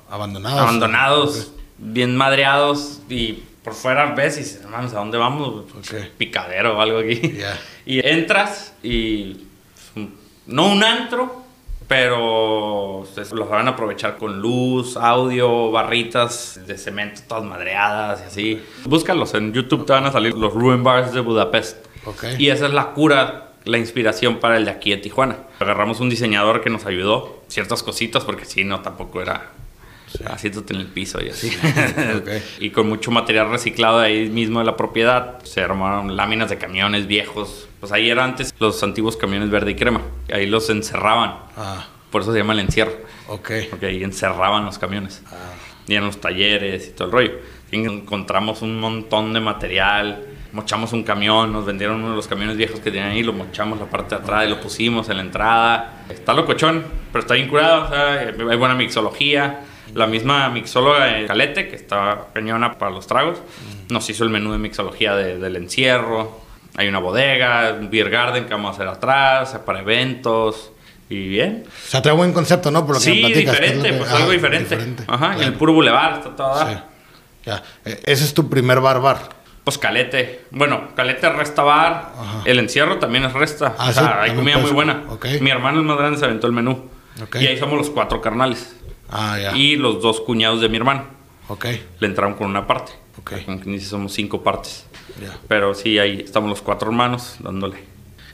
[0.09, 0.61] Abandonados.
[0.61, 5.65] abandonados, bien madreados y por fuera ves y dices, "No mames, ¿a dónde vamos?
[6.17, 7.35] Picadero o algo aquí.
[7.39, 7.59] Ya.
[7.85, 9.45] Y entras y.
[9.95, 10.07] pues,
[10.47, 11.43] no un antro,
[11.88, 18.62] pero ustedes lo saben aprovechar con luz, audio, barritas de cemento todas madreadas y así.
[18.85, 21.87] Búscalos en YouTube, te van a salir los Ruin Bars de Budapest.
[22.05, 22.25] Ok.
[22.38, 25.37] Y esa es la cura, la inspiración para el de aquí de Tijuana.
[25.61, 29.51] Agarramos un diseñador que nos ayudó, ciertas cositas, porque si no, tampoco era
[30.27, 31.51] haciéndote en el piso y así.
[32.17, 32.29] Ok.
[32.61, 36.59] y con mucho material reciclado de ahí mismo de la propiedad, se armaron láminas de
[36.59, 37.69] camiones viejos.
[37.81, 40.01] Pues ahí eran antes los antiguos camiones verde y crema.
[40.33, 41.37] Ahí los encerraban.
[41.57, 42.93] Ah, Por eso se llama el encierro.
[43.29, 43.51] ok.
[43.71, 45.23] Porque ahí encerraban los camiones.
[45.27, 45.53] Ah.
[45.89, 47.33] Y en los talleres y todo el rollo.
[47.71, 50.25] Y encontramos un montón de material.
[50.53, 53.79] Mochamos un camión, nos vendieron uno de los camiones viejos que tenían ahí, lo mochamos
[53.79, 56.05] la parte de atrás y lo pusimos en la entrada.
[56.09, 59.61] Está locochón, pero está bien curado, o sea, hay buena mixología.
[59.94, 63.38] La misma mixóloga de Calete, que está cañona para los tragos,
[63.88, 66.40] nos hizo el menú de mixología de- del encierro.
[66.77, 70.72] Hay una bodega, un beer garden que vamos a hacer atrás, para eventos.
[71.09, 71.64] Y bien.
[71.66, 72.85] O sea, trae buen concepto, ¿no?
[72.85, 74.75] Por lo que Sí, platicas, diferente, que- pues ah, algo diferente.
[75.07, 75.42] Ajá, y claro.
[75.42, 76.66] el puro boulevard está todo.
[76.68, 76.77] Sí.
[77.46, 77.62] Ya.
[77.85, 79.18] Eh, Ese es tu primer bar bar.
[79.62, 80.46] Pues Calete.
[80.51, 82.12] Bueno, Calete resta bar.
[82.18, 82.42] Ajá.
[82.44, 83.75] El encierro también es resta.
[83.79, 85.05] Ah, o sí, sea, hay también comida muy buena.
[85.09, 85.27] Ok.
[85.40, 86.88] Mi hermano el más grande se aventó el menú.
[87.22, 87.37] Ok.
[87.37, 88.75] Y ahí somos los cuatro carnales.
[89.11, 89.57] Ah, ya.
[89.57, 91.05] Y los dos cuñados de mi hermano.
[91.49, 91.66] Ok.
[92.01, 92.92] Le entraron con una parte.
[93.19, 93.33] Ok.
[93.45, 94.87] Como somos cinco partes.
[95.23, 95.38] Ya.
[95.49, 97.77] Pero sí, ahí estamos los cuatro hermanos dándole.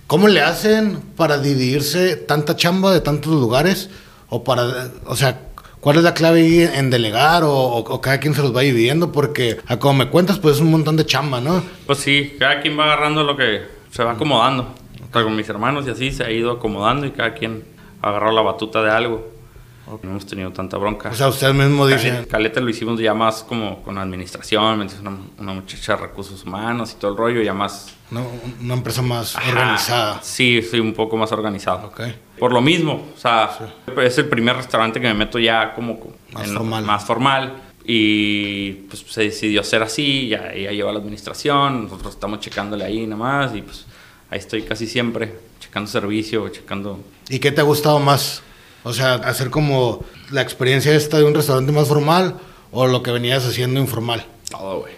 [0.07, 3.89] ¿Cómo le hacen para dividirse tanta chamba de tantos lugares?
[4.29, 5.41] O para, o sea,
[5.81, 8.61] ¿cuál es la clave ahí en delegar o, o- o cada quien se los va
[8.63, 9.13] dividiendo?
[9.13, 11.63] Porque, a como me cuentas, pues es un montón de chamba, ¿no?
[11.87, 14.75] Pues sí, cada quien va agarrando lo que se va acomodando.
[15.09, 17.65] O sea, con mis hermanos y así se ha ido acomodando y cada quien
[18.01, 19.32] agarró la batuta de algo.
[20.03, 21.11] No hemos tenido tanta bronca.
[21.11, 25.53] O sea, ustedes mismos dicen, Caleta, lo hicimos ya más como con administración, una, una
[25.53, 28.27] muchacha de recursos humanos y todo el rollo, ya más ¿no?
[28.61, 30.21] una empresa más ajá, organizada.
[30.23, 31.93] Sí, soy un poco más organizado.
[32.39, 33.51] Por lo mismo, o sea,
[34.03, 36.85] es el primer restaurante que me meto ya como co- Más formal.
[36.85, 42.41] más formal y pues se decidió hacer así, ya ella lleva la administración, nosotros estamos
[42.41, 43.87] checándole ahí nada más y pues
[44.31, 48.43] ahí estoy casi siempre checando servicio, checando ¿Y qué te ha gustado más?
[48.85, 52.37] O sea, hacer como la experiencia esta de un restaurante más formal
[52.73, 54.25] o lo que venías haciendo informal.
[54.51, 54.93] todo, güey.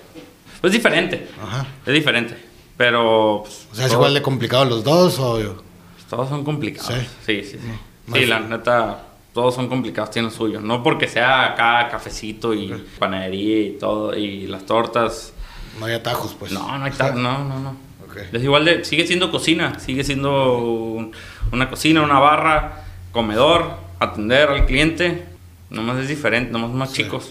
[0.61, 1.67] Pues diferente, Ajá.
[1.85, 2.37] es diferente,
[2.77, 5.63] pero pues, O sea, ¿es todo- igual de complicado los dos o...?
[6.09, 6.95] Todos son complicados.
[7.27, 7.43] Sí.
[7.43, 7.69] Sí, sí, sí.
[8.07, 8.15] No.
[8.17, 10.61] Sí, la neta, todos son complicados, tienen lo suyo.
[10.61, 15.33] No porque sea acá cafecito y panadería y todo, y las tortas.
[15.81, 16.53] No hay atajos, pues.
[16.53, 17.71] No, no hay tal, no, no, no.
[18.07, 18.17] Ok.
[18.33, 21.13] Es igual de, sigue siendo cocina, sigue siendo un-
[21.53, 22.84] una cocina, una barra,
[23.15, 25.25] comedor, atender al cliente.
[25.71, 27.31] Nomás es diferente, nomás más chicos.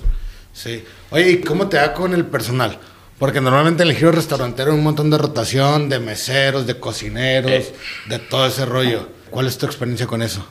[0.53, 0.83] Sí.
[1.11, 2.79] Oye, ¿y cómo te da con el personal?
[3.19, 7.51] Porque normalmente en el giro restaurantero hay un montón de rotación, de meseros, de cocineros,
[7.51, 7.75] Eh.
[8.07, 9.07] de todo ese rollo.
[9.29, 10.45] ¿Cuál es tu experiencia con eso?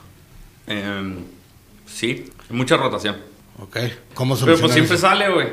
[0.67, 1.17] Em,
[1.85, 3.17] sí, mucha rotación.
[3.59, 3.77] ¿Ok?
[4.13, 5.07] ¿Cómo Pero pues siempre eso?
[5.07, 5.47] sale, güey.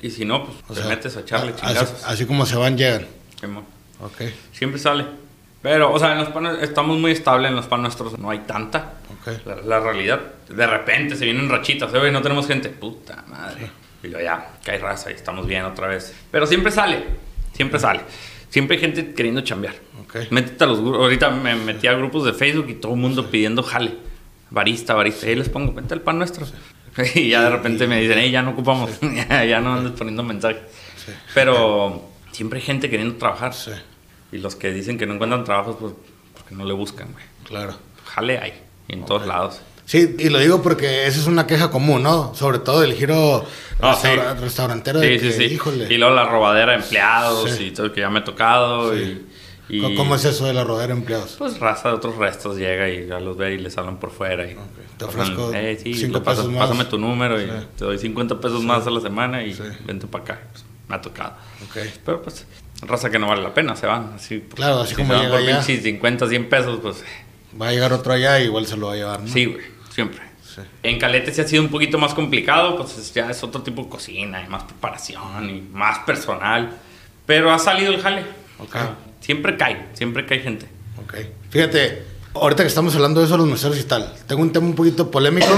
[0.00, 1.90] Y si no, pues O te sea, metes a echarle a- chingazos.
[2.04, 3.06] Así, así como se van, llegan.
[4.00, 5.04] Ok, Siempre sale.
[5.62, 8.40] Pero, o sea, en los panes estamos muy estables, en los panes nuestros no hay
[8.40, 8.94] tanta.
[9.46, 12.10] La, la realidad, de repente se vienen rachitas, ¿eh?
[12.10, 12.68] No tenemos gente.
[12.68, 13.70] Puta madre.
[14.02, 16.14] Y luego ya, cae raza y estamos bien otra vez.
[16.30, 17.04] Pero siempre sale,
[17.52, 18.00] siempre sale.
[18.50, 19.74] Siempre hay gente queriendo chambear.
[20.02, 20.30] Ok.
[20.30, 21.00] Métete a los grupos.
[21.00, 23.94] Ahorita me metí a grupos de Facebook y todo el mundo pidiendo jale.
[24.50, 25.26] Barista, barista.
[25.26, 26.46] Y ahí les pongo, vente el pan nuestro.
[27.16, 29.00] Y ya de repente me dicen, hey, ya no ocupamos.
[29.26, 30.62] ya, no andes poniendo mensajes.
[31.34, 33.52] Pero siempre hay gente queriendo trabajar.
[34.30, 35.92] Y los que dicen que no encuentran trabajos, pues
[36.34, 37.24] porque no le buscan, güey.
[37.44, 37.76] claro.
[38.04, 38.52] Jale hay,
[38.88, 39.60] en todos lados.
[39.86, 42.34] Sí, y lo digo porque esa es una queja común, ¿no?
[42.34, 43.44] Sobre todo el giro
[43.78, 44.40] restaura- sí.
[44.40, 45.54] restaurantero de Sí, que, sí, sí.
[45.54, 45.92] híjole.
[45.92, 47.64] Y luego la robadera de empleados Sí.
[47.64, 48.94] y todo que ya me ha tocado.
[48.94, 49.26] Sí.
[49.68, 51.36] Y, y, ¿Cómo- ¿Cómo es eso de la rodera de empleados?
[51.38, 54.44] Pues raza de otros restos llega y ya los ve y les hablan por fuera.
[54.50, 54.54] Y
[54.96, 56.68] Te pasan, ofrezco "Eh, sí, cinco pasas- pesos más".
[56.68, 57.50] Pásame tu número y Sí.
[57.76, 59.62] te doy 50 pesos más a la semana y Sí.
[59.84, 60.40] vente para acá.
[60.52, 61.32] Pues, me ha tocado.
[61.68, 61.76] Ok.
[62.06, 62.46] Pero pues,
[62.82, 64.12] raza que no vale la pena, se van.
[64.16, 65.58] Así, Claro, así si como se van llega por allá.
[65.60, 67.02] pinches 50, 100 pesos, pues
[67.60, 69.28] Va a llegar otro allá y igual se lo va a llevar, ¿no?
[69.28, 70.20] sí, güey, siempre.
[70.42, 70.60] Sí.
[70.82, 73.82] En Calete sí ha sido un poquito más complicado, pues es- ya es otro tipo
[73.84, 76.70] de cocina, y más preparación y más personal.
[77.26, 78.22] Pero ha salido el jale.
[78.58, 78.68] Ok.
[78.68, 80.66] O sea, siempre cae, siempre cae gente.
[81.02, 81.14] Ok.
[81.50, 84.74] Fíjate, ahorita que estamos hablando de eso, los meseros y tal, tengo un tema un
[84.74, 85.48] poquito polémico,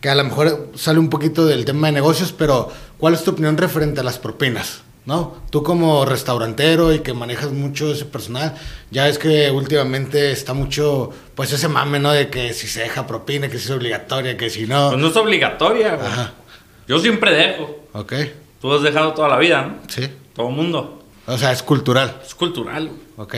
[0.00, 3.32] que a lo mejor sale un poquito del tema de negocios, pero ¿cuál es tu
[3.32, 4.82] opinión referente a las propinas?
[5.06, 5.36] ¿No?
[5.50, 8.54] Tú como restaurantero y que manejas mucho ese personal,
[8.90, 12.10] ya es que últimamente está mucho, pues ese mame, ¿no?
[12.12, 14.88] De que si se deja propina, que si es obligatoria, que si no.
[14.88, 16.06] Pues no es obligatoria, güey.
[16.06, 16.32] Ajá.
[16.88, 17.84] Yo siempre dejo.
[17.92, 18.12] Ok.
[18.60, 19.76] tú has dejado toda la vida, ¿no?
[19.88, 20.08] Sí.
[20.34, 21.02] Todo el mundo.
[21.26, 22.20] O sea, es cultural.
[22.24, 22.90] Es cultural.
[23.16, 23.34] Ok.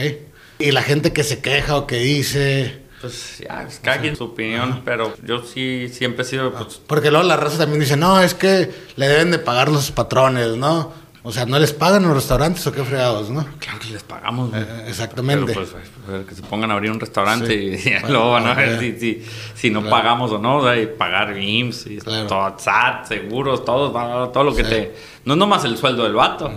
[0.59, 2.81] Y la gente que se queja o que dice.
[2.99, 7.11] Pues ya, es cada quien su opinión, pero yo sí siempre he sido, pues, Porque
[7.11, 10.91] luego la raza también dice, no, es que le deben de pagar los patrones, ¿no?
[11.27, 13.45] O sea, ¿no les pagan los restaurantes o qué fregados, no?
[13.59, 14.49] claro que les pagamos.
[14.53, 15.45] Eh, exactamente.
[15.53, 18.53] Pero, pues, pues, que se pongan a abrir un restaurante y, y luego van a
[18.53, 22.27] ver si, si, si no pagamos o no, o sea, y pagar IMSS, y Claro.
[22.27, 23.91] todo, SAT, seguros, todo,
[24.31, 24.69] todo lo que Sí.
[24.69, 24.95] te...
[25.25, 26.49] No es nomás el sueldo del vato,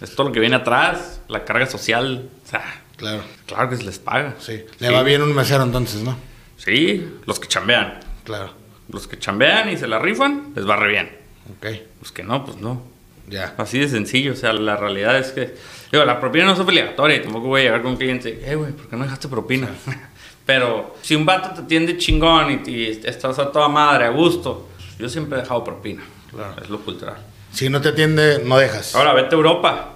[0.00, 3.22] es todo lo que viene atrás, la carga social, o sea, Claro.
[3.44, 4.36] claro que se les paga.
[4.38, 4.64] Sí.
[4.78, 6.16] Le va bien un mesero entonces, ¿no?
[6.56, 8.00] Sí, los que chambean.
[8.24, 8.52] Claro.
[8.88, 11.10] Los que chambean y se la rifan, les va re bien.
[11.58, 11.66] Ok.
[12.00, 12.93] Los que no, pues no.
[13.26, 13.54] Ya.
[13.56, 15.54] Así de sencillo, o sea, la realidad es que,
[15.90, 18.54] digo, la propina no es obligatoria y tampoco voy a llegar con un cliente, eh,
[18.54, 19.68] güey, ¿por qué no dejaste propina?
[20.46, 24.68] Pero si un vato te atiende chingón y, y estás a toda madre, a gusto,
[24.98, 26.02] yo siempre he dejado propina.
[26.30, 26.62] Claro.
[26.62, 27.16] Es lo cultural.
[27.52, 28.94] Si no te atiende, no dejas.
[28.94, 29.94] Ahora, vete a Europa,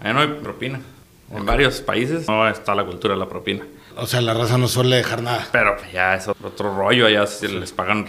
[0.00, 0.80] ahí no hay propina.
[1.30, 3.64] En varios países no está la cultura de la propina.
[3.96, 5.46] O sea, la raza no suele dejar nada.
[5.52, 8.06] Pero pues, ya es otro rollo, allá se les pagan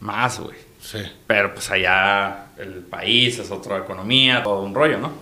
[0.00, 0.56] más, güey.
[0.84, 0.98] Sí.
[1.26, 5.12] Pero pues allá el país es otra economía, todo un rollo, ¿no?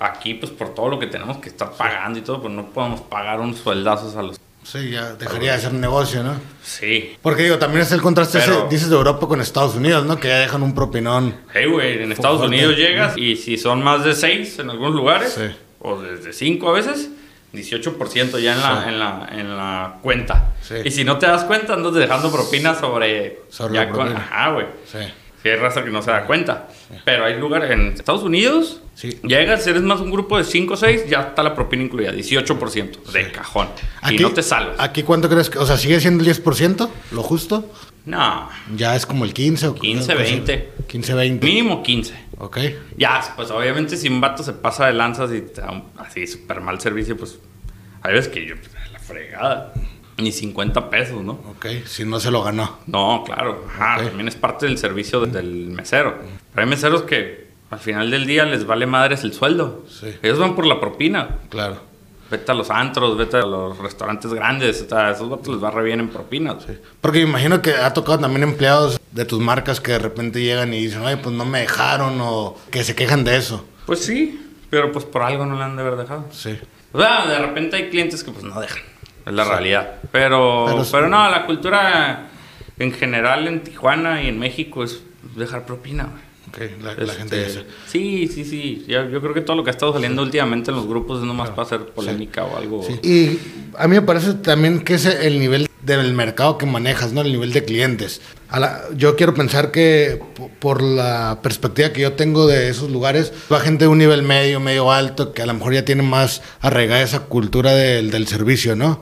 [0.00, 3.00] Aquí pues por todo lo que tenemos que estar pagando y todo, pues no podemos
[3.02, 4.40] pagar unos sueldazos a los...
[4.64, 6.34] Sí, ya dejaría de ser negocio, ¿no?
[6.62, 7.16] Sí.
[7.20, 10.18] Porque digo, también es el contraste, Pero- ese, dices de Europa con Estados Unidos, ¿no?
[10.18, 11.34] Que ya dejan un propinón.
[11.52, 12.40] Hey, güey, en Estados.
[12.46, 15.54] Unidos llegas y si son más de seis en algunos lugares, Sí.
[15.80, 17.10] o desde cinco a veces,
[17.52, 18.88] 18% ya en la, Sí.
[18.88, 20.52] en, la, en la cuenta.
[20.62, 20.74] Sí.
[20.84, 23.40] Y si no te das cuenta, andas dejando propina sobre...
[23.50, 24.20] Sobre ya la con- propina.
[24.30, 24.66] Ajá, güey.
[24.90, 24.98] Sí.
[25.42, 26.68] Sí, hay raza que no se da cuenta.
[27.04, 28.80] Pero hay lugares en Estados Unidos.
[28.94, 29.18] Sí.
[29.24, 33.02] Llegas, eres más un grupo de 5 o 6, ya está la propina incluida, 18%
[33.12, 33.68] de cajón.
[34.08, 34.76] y no te salvas.
[34.78, 35.58] ¿Aquí cuánto crees que.?
[35.58, 36.88] O sea, ¿sigue siendo el 10%?
[37.10, 37.64] ¿Lo justo?
[38.04, 40.72] No, Ya es como el 15 o 15, 20.
[40.88, 41.46] 15, 20.
[41.46, 42.14] mínimo 15.
[42.38, 42.58] Ok.
[42.96, 45.44] Ya, pues obviamente si un vato se pasa de lanzas y
[45.98, 47.38] así súper mal servicio, pues
[48.02, 49.72] hay veces que yo, pues, la fregada.
[50.18, 51.32] Ni 50 pesos, ¿no?
[51.50, 51.66] Ok.
[51.86, 52.78] Si no se lo ganó.
[52.86, 53.64] No, claro.
[53.68, 56.16] Ajá, también es parte del servicio de- del mesero.
[56.52, 59.84] Pero hay meseros que al final del día les vale madres el sueldo.
[59.88, 60.08] Sí.
[60.22, 61.38] Ellos van por la propina.
[61.48, 61.80] Claro.
[62.32, 64.80] Vete a los antros, vete a los restaurantes grandes.
[64.80, 66.64] o sea, a esos vatos les va re bien en propinas.
[67.02, 70.72] Porque me imagino que ha tocado también empleados de tus marcas que de repente llegan
[70.72, 73.66] y dicen, ay, pues no me dejaron o que se quejan de eso.
[73.84, 76.24] Pues sí, pero pues por algo no le han de haber dejado.
[76.32, 76.58] Sí.
[76.92, 78.82] O sea, de repente hay clientes que pues no dejan.
[79.26, 79.96] Es la realidad.
[80.10, 81.10] Pero, Pero pero, sí.
[81.10, 82.28] no, la cultura
[82.78, 85.02] en general en Tijuana y en México es
[85.36, 86.04] dejar propina.
[86.04, 86.31] güey.
[86.82, 87.64] La, la Este, gente dice.
[87.88, 88.84] Sí, sí, sí.
[88.86, 91.24] Ya- yo creo que todo lo que ha estado saliendo últimamente en los grupos es
[91.24, 92.82] nomás para hacer polémica o algo.
[92.86, 92.98] Sí.
[93.02, 93.38] Y
[93.78, 97.22] a mí me parece también que es el nivel del mercado que manejas, ¿no?
[97.22, 98.20] El nivel de clientes.
[98.50, 102.90] A la- yo quiero pensar que po- por la perspectiva que yo tengo de esos
[102.90, 106.02] lugares, va gente de un nivel medio, medio alto, que a lo mejor ya tiene
[106.02, 109.00] más arraigada esa cultura del, del servicio, ¿no?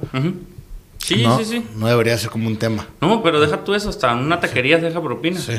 [0.99, 1.67] Sí, no, sí, sí.
[1.77, 2.87] No debería ser como un tema.
[3.01, 5.41] No, pero deja tú eso, hasta en una taquería se deja propina.
[5.41, 5.55] Sí.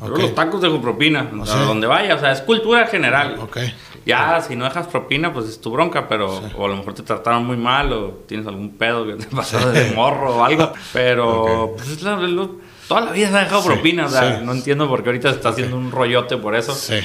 [0.00, 0.18] Ok.
[0.18, 1.56] los tacos dejo propina, O a sea.
[1.62, 3.38] donde vaya, o sea, es cultura general.
[3.40, 3.58] Ok.
[4.06, 7.02] Ya, si no dejas propina, pues es tu bronca, pero o a lo mejor te
[7.02, 11.72] trataron muy mal o tienes algún pedo que te pasó de morro o algo, pero
[11.76, 14.52] pues es la- lo- toda la vida se ha dejado Sí, propina, o sea, no
[14.52, 16.96] entiendo por qué ahorita se está haciendo un rollote por eso, Sí.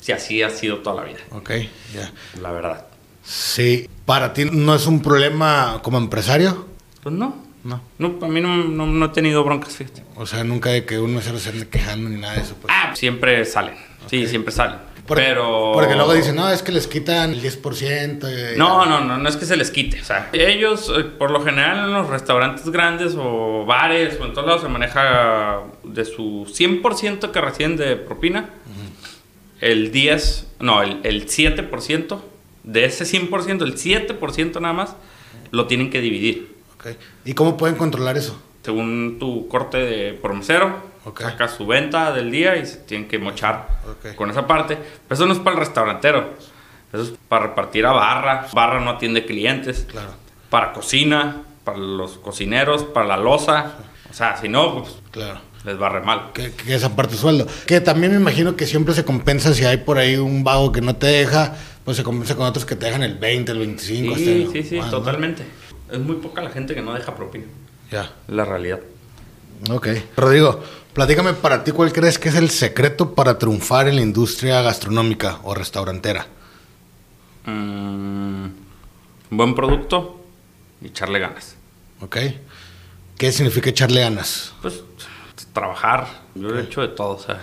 [0.00, 1.50] si así ha sido toda la vida, Ok.
[1.92, 2.10] Ya.
[2.40, 2.86] la verdad.
[3.22, 3.90] Sí.
[4.06, 6.64] ¿Para ti no es un problema como empresario?
[7.02, 7.34] Pues no,
[7.66, 7.80] No.
[7.98, 10.02] no, para mí no, no, no he tenido broncas, fíjate.
[10.14, 12.54] O sea, nunca de que un mesero se ande quejando ni nada de eso.
[12.60, 12.72] Pues.
[12.74, 13.74] Ah, siempre salen,
[14.08, 15.72] sí, siempre salen, Por- pero...
[15.74, 18.54] Porque luego dicen, no, es que les quitan el 10%.
[18.54, 20.00] y- No, no, no, no es que se les quite.
[20.00, 24.32] O sea, ellos, eh, por lo general, en los restaurantes grandes o bares o en
[24.32, 28.50] todos lados se maneja de su 100% que reciben de propina,
[29.60, 32.18] el 10, no, el, el 7%,
[32.64, 34.96] de ese 100%, el 7% nada más,
[35.50, 36.55] lo tienen que dividir.
[37.24, 38.40] ¿Y cómo pueden controlar eso?
[38.62, 41.20] Según tu corte de por mesero, Ok.
[41.22, 44.14] sacas su venta del día y se tienen que mochar Ok.
[44.16, 44.76] con esa parte.
[44.76, 46.30] Pero eso no es para el restaurantero.
[46.92, 48.46] Eso es para repartir a barra.
[48.52, 49.86] Barra no atiende clientes.
[49.90, 50.10] Claro.
[50.50, 53.72] Para cocina, para los cocineros, para la loza.
[54.10, 55.40] O sea, si no, pues Claro.
[55.64, 56.30] les va re mal.
[56.32, 57.46] Que, que esa parte sueldo.
[57.66, 60.80] Que también me imagino que siempre se compensa si hay por ahí un vago que
[60.80, 64.14] no te deja, pues se compensa con otros que te dejan el 20, el 25.
[64.16, 65.02] Sí, sí, sí, más, ¿no?
[65.90, 67.44] Es muy poca la gente que no deja propina.
[67.90, 68.10] Ya.
[68.28, 68.80] La realidad.
[69.70, 69.88] Ok.
[70.16, 74.62] Rodrigo, platícame para ti cuál crees que es el secreto para triunfar en la industria
[74.62, 76.26] gastronómica o restaurantera.
[77.44, 78.46] Mm,
[79.30, 80.24] buen producto
[80.82, 81.56] y echarle ganas.
[82.00, 82.16] ¿Ok?
[83.16, 84.52] ¿Qué significa echarle ganas?
[84.60, 84.82] Pues
[85.52, 87.40] trabajar, yo he hecho de todo, o sea,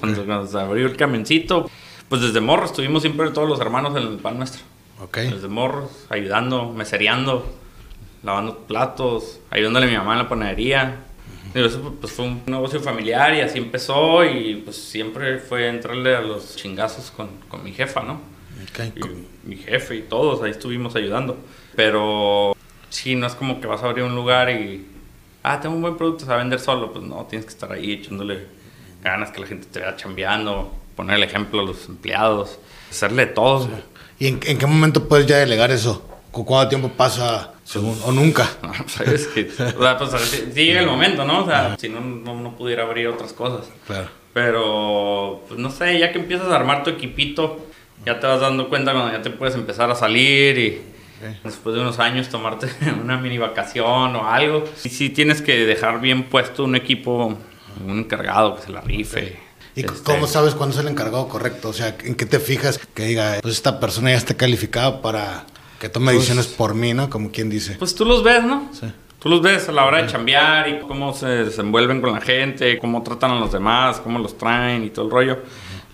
[0.00, 1.68] cuando, cuando se abrió el camencito,
[2.08, 4.62] Pues desde morro estuvimos siempre todos los hermanos en el pan nuestro.
[5.02, 5.18] Ok.
[5.18, 7.52] Desde morros, ayudando, mesereando,
[8.28, 10.96] lavando platos, ayudándole a mi mamá en la panadería.
[11.54, 16.14] Digo, eso pues, fue un negocio familiar y así empezó y pues siempre fue entrarle
[16.14, 18.20] a los chingazos con, con mi jefa, ¿no?
[18.68, 18.96] Ok.
[18.96, 21.38] Y mi jefe y todos, ahí estuvimos ayudando.
[21.74, 22.54] Pero
[22.90, 24.86] sí, no es como que vas a abrir un lugar y,
[25.42, 26.92] ah, tengo un buen producto, se va a vender solo.
[26.92, 28.46] Pues no, tienes que estar ahí echándole
[29.02, 32.58] ganas que la gente te vea chambeando, poner el ejemplo a los empleados,
[32.90, 33.70] hacerle todo.
[34.18, 36.04] ¿Y en, en qué momento puedes ya delegar eso?
[36.30, 38.48] ¿Cu- ¿Cuánto tiempo pasa según, o nunca?
[38.86, 39.26] ¿sabes?
[39.28, 41.44] Que, o sea, pues llega el momento, ¿no?
[41.44, 43.68] O sea, si no, no, no pudiera abrir otras cosas.
[43.86, 44.08] Claro.
[44.32, 47.66] Pero, pues no sé, ya que empiezas a armar tu equipito,
[48.06, 50.80] ya te vas dando cuenta cuando ya te puedes empezar a salir y
[51.44, 52.68] después de unos años tomarte
[53.02, 54.64] una mini vacación o algo.
[54.84, 57.36] Y sí tienes que dejar bien puesto un equipo,
[57.84, 59.38] un encargado que se la rife.
[59.74, 61.68] ¿Y c- Este, cómo sabes cuándo es el encargado correcto?
[61.68, 65.44] O sea, ¿en qué te fijas que diga, pues esta persona ya está calificada para
[65.78, 67.08] que tome decisiones por mí, ¿no?
[67.10, 67.76] Como quien dice.
[67.78, 68.68] Pues tú los ves, ¿no?
[68.72, 68.92] Sí.
[69.18, 72.78] Tú los ves a la hora de chambear y cómo se desenvuelven con la gente,
[72.78, 75.38] cómo tratan a los demás, cómo los traen y todo el rollo.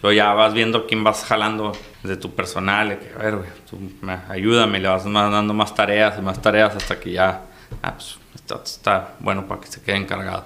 [0.02, 3.78] Luego ya vas viendo quién vas jalando de tu personal, que, a ver, güey, tú
[4.02, 7.44] me- ayúdame, le vas dando más tareas y más tareas hasta que ya,
[7.82, 10.44] ah, pues, está, está bueno para que se quede encargado.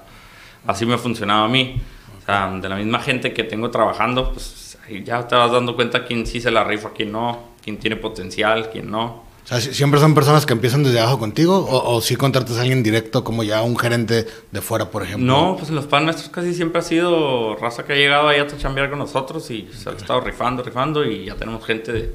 [0.65, 1.81] Así me ha funcionado a mí.
[2.23, 5.75] O sea, de la misma gente que tengo trabajando, pues ahí ya te vas dando
[5.75, 9.27] cuenta quién sí se la rifa, quién no, quién tiene potencial, quién no.
[9.49, 11.57] O sea, ¿si- ¿siempre son personas que empiezan desde abajo contigo?
[11.57, 15.27] ¿O, o si contratas a alguien directo como ya un gerente de fuera, por ejemplo?
[15.27, 18.47] No, pues los pan nuestros casi siempre ha sido raza que ha llegado ahí a
[18.47, 22.15] chambear con nosotros y se ha estado rifando, rifando y ya tenemos gente de-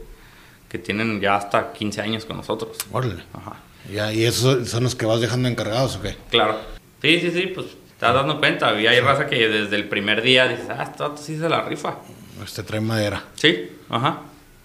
[0.69, 2.78] que tienen ya hasta 15 años con nosotros.
[2.91, 3.24] Órale.
[3.34, 3.54] Ajá.
[3.91, 6.15] Ya, ¿Y esos son los que vas dejando encargados o qué?
[6.30, 6.58] Claro.
[7.02, 7.65] Sí, sí, sí, pues
[8.00, 8.80] te vas dando cuenta.
[8.80, 11.98] Y hay raza que desde el primer día dices, ah, esto sí se la rifa.
[12.43, 13.24] Este trae madera.
[13.36, 14.22] Sí, ajá.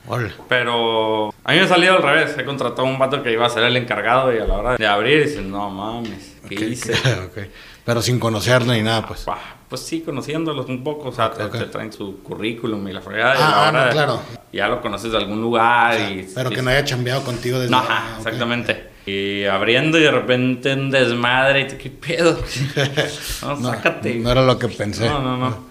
[0.06, 0.32] Órale.
[0.48, 2.36] Pero a mí me ha salido al revés.
[2.36, 4.76] He contratado a un vato que iba a ser el encargado y a la hora
[4.76, 6.92] de abrir dicen, no mames, ¿qué Ok, hice?
[7.24, 7.38] ok.
[7.86, 9.24] Pero sin conocerlo ni nada, pues.
[9.24, 11.52] Bah, Pues sí, conociéndolos un poco, o sea, te, Ok.
[11.58, 13.34] te traen su currículum y la fregada.
[13.34, 14.22] y Ah, a la ah, hora no, claro.
[14.52, 16.28] Ya lo conoces de algún lugar y...
[16.34, 17.70] Pero y- que no haya chambeado contigo desde...
[17.70, 18.88] No, Ah, ajá, exactamente.
[19.06, 22.38] Y abriendo y de repente un desmadre y tú, ¿qué pedo?
[23.42, 24.14] No, No, sácate.
[24.16, 25.08] no era lo que pensé.
[25.08, 25.66] No, no, no.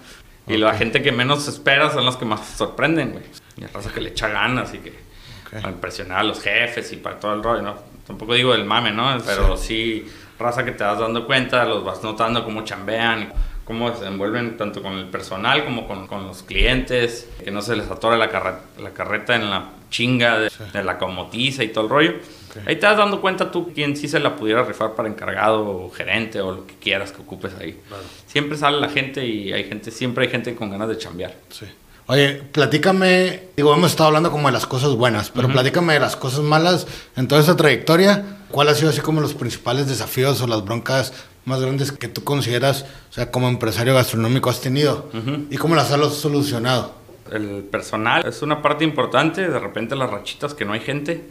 [0.48, 3.24] Y la gente que menos esperas son los que más sorprenden, güey.
[3.56, 4.92] Y la raza que le echa ganas y que
[5.52, 5.60] Ok.
[5.62, 7.74] para impresionar a los jefes y para todo el rollo, ¿no?
[8.06, 9.18] Tampoco digo el mame, ¿no?
[9.26, 10.06] Pero sí.
[10.38, 13.32] raza que te vas dando cuenta, los vas notando cómo chambean,
[13.64, 17.74] cómo se envuelven tanto con el personal como con, con los clientes, que no se
[17.76, 21.84] les atore la, carre- la carreta en la chinga de, de la comotiza y todo
[21.84, 22.14] el rollo.
[22.66, 25.90] Ahí te vas dando cuenta tú quién sí se la pudiera rifar para encargado o
[25.90, 27.78] gerente o lo que quieras que ocupes ahí.
[28.26, 31.34] Siempre sale la gente y hay gente, siempre hay gente con ganas de chambear.
[31.50, 31.66] Sí.
[32.10, 36.16] Oye, platícame, digo, hemos estado hablando como de las cosas buenas, pero platícame de las
[36.16, 38.24] cosas malas en toda esta trayectoria.
[38.50, 41.12] ¿Cuál ha sido así como los principales desafíos o las broncas
[41.44, 45.10] más grandes que tú consideras, o sea, como empresario gastronómico has tenido?
[45.50, 46.94] ¿Y cómo las has solucionado?
[47.30, 51.28] El personal es una parte importante, de repente las rachitas que no hay gente,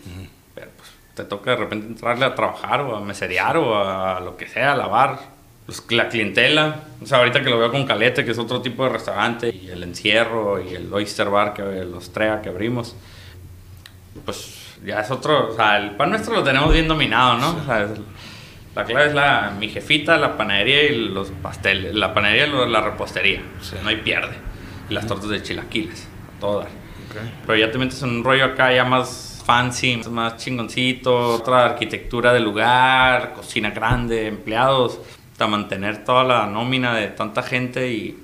[0.53, 4.37] pero pues te toca de repente entrarle a trabajar o a meserear o a lo
[4.37, 5.36] que sea, a lavar.
[5.67, 8.83] Pues, la clientela, o sea, ahorita que lo veo con Calete, que es otro tipo
[8.85, 12.95] de restaurante, y el encierro y el Oyster Bar, que los TREA que abrimos,
[14.25, 17.57] pues ya es otro, o sea, el pan nuestro lo tenemos bien dominado, ¿no?
[17.61, 17.99] O sea, es-
[18.75, 22.81] la clave es la, mi jefita, la panadería y los pasteles, la panadería y la
[22.81, 24.35] repostería, o sea, no hay pierde,
[24.89, 26.69] y las tortas de chilaquiles, a todo dar.
[27.45, 32.31] Pero ya te metes en un rollo acá ya más fancy, más chingoncito, otra arquitectura
[32.33, 34.99] del lugar, cocina grande, empleados,
[35.37, 38.17] hasta mantener toda la nómina de tanta gente y,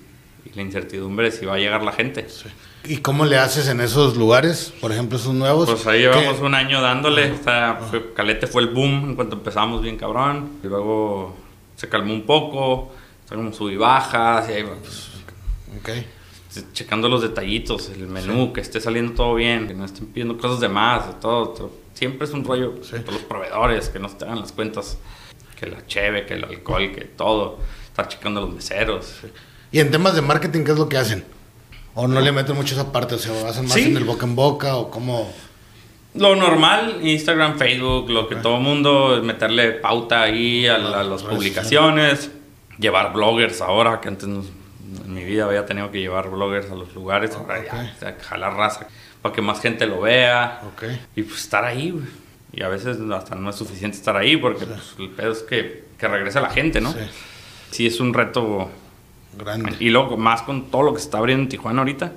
[0.46, 2.26] y la incertidumbre de si va a llegar la gente.
[2.86, 5.70] ¿Y cómo le haces en esos lugares, por ejemplo, esos nuevos?
[5.70, 7.32] Pues ahí llevamos un año dándole.
[7.34, 10.54] o sea, fue- Calete fue el boom en cuanto empezamos bien cabrón.
[10.64, 11.36] Y luego
[11.76, 12.92] se calmó un poco,
[13.30, 15.10] como sub y bajas, y ahí pues,
[15.80, 15.90] Ok.
[16.74, 20.60] checando los detallitos, el menú, que esté saliendo todo bien, que no estén pidiendo cosas
[20.60, 21.50] de más, de todo.
[21.50, 21.72] todo.
[21.94, 22.96] Siempre es un rollo Sí.
[23.02, 24.98] todos los proveedores, que no te hagan las cuentas,
[25.64, 27.60] que la cheve, que el alcohol, que todo.
[27.88, 29.16] Estar checando los meseros.
[29.72, 31.24] Y en temas de marketing, ¿qué es lo que hacen?
[31.96, 33.16] ¿O no le meten mucho esa parte?
[33.16, 33.84] O sea, ¿o hacen más Sí.
[33.92, 35.32] en el boca en boca o cómo?
[36.16, 41.04] Lo normal, Instagram, Facebook, lo que todo mundo, es meterle pauta ahí a, la- a
[41.04, 42.30] las publicaciones,
[42.78, 44.44] llevar bloggers ahora, que antes no-
[45.06, 47.96] en mi vida había tenido que llevar bloggers a los lugares, ahora ya, ok.
[47.96, 48.88] o sea, jalar raza
[49.24, 50.84] para que más gente lo vea Ok.
[51.16, 52.06] y pues estar ahí, güey.
[52.54, 55.86] Y a veces hasta no es suficiente estar ahí porque pues, el pedo es que,
[55.98, 56.92] que regrese la gente, ¿no?
[56.94, 57.00] Sí.
[57.72, 58.70] Sí, es un reto
[59.36, 59.76] Grande.
[59.80, 62.12] y luego, más con todo lo que se está abriendo en Tijuana ahorita,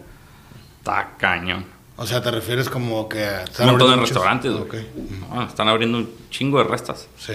[0.78, 1.64] Está cañón.
[1.96, 3.18] O sea, ¿te refieres como que...
[3.18, 4.10] Un están montón de muchos?
[4.10, 4.62] restaurantes, güey.
[4.62, 4.74] Ok.
[5.34, 7.08] No, están abriendo un chingo de restas.
[7.18, 7.32] Sí.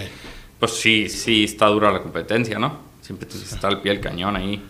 [0.58, 2.78] Pues sí, sí está dura la competencia, ¿no?
[3.02, 4.64] Siempre que estar al pie del cañón ahí.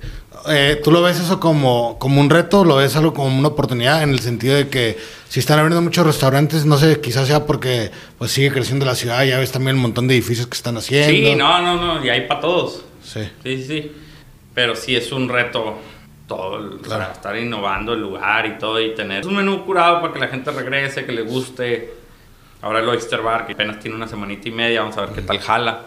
[0.00, 0.08] Sí.
[0.48, 2.64] Eh, ¿Tú lo ves eso como, como un reto?
[2.64, 4.02] ¿Lo ves algo como una oportunidad?
[4.02, 7.90] En el sentido de que si están abriendo muchos restaurantes, no sé, quizás sea porque
[8.18, 11.08] pues sigue creciendo la ciudad, ya ves también un montón de edificios que están haciendo.
[11.10, 12.84] Sí, no, no, no, y hay para todos.
[13.04, 13.92] Sí, Sí, sí, sí.
[14.54, 15.78] Pero sí es un reto
[16.26, 17.12] todo, el- o sea, Claro.
[17.12, 20.50] estar innovando el lugar y todo y tener un menú curado para que la gente
[20.50, 21.94] regrese, que le guste.
[22.62, 25.22] Ahora el Oyster Bar, que apenas tiene una semanita y media, vamos a ver qué
[25.22, 25.80] tal jala.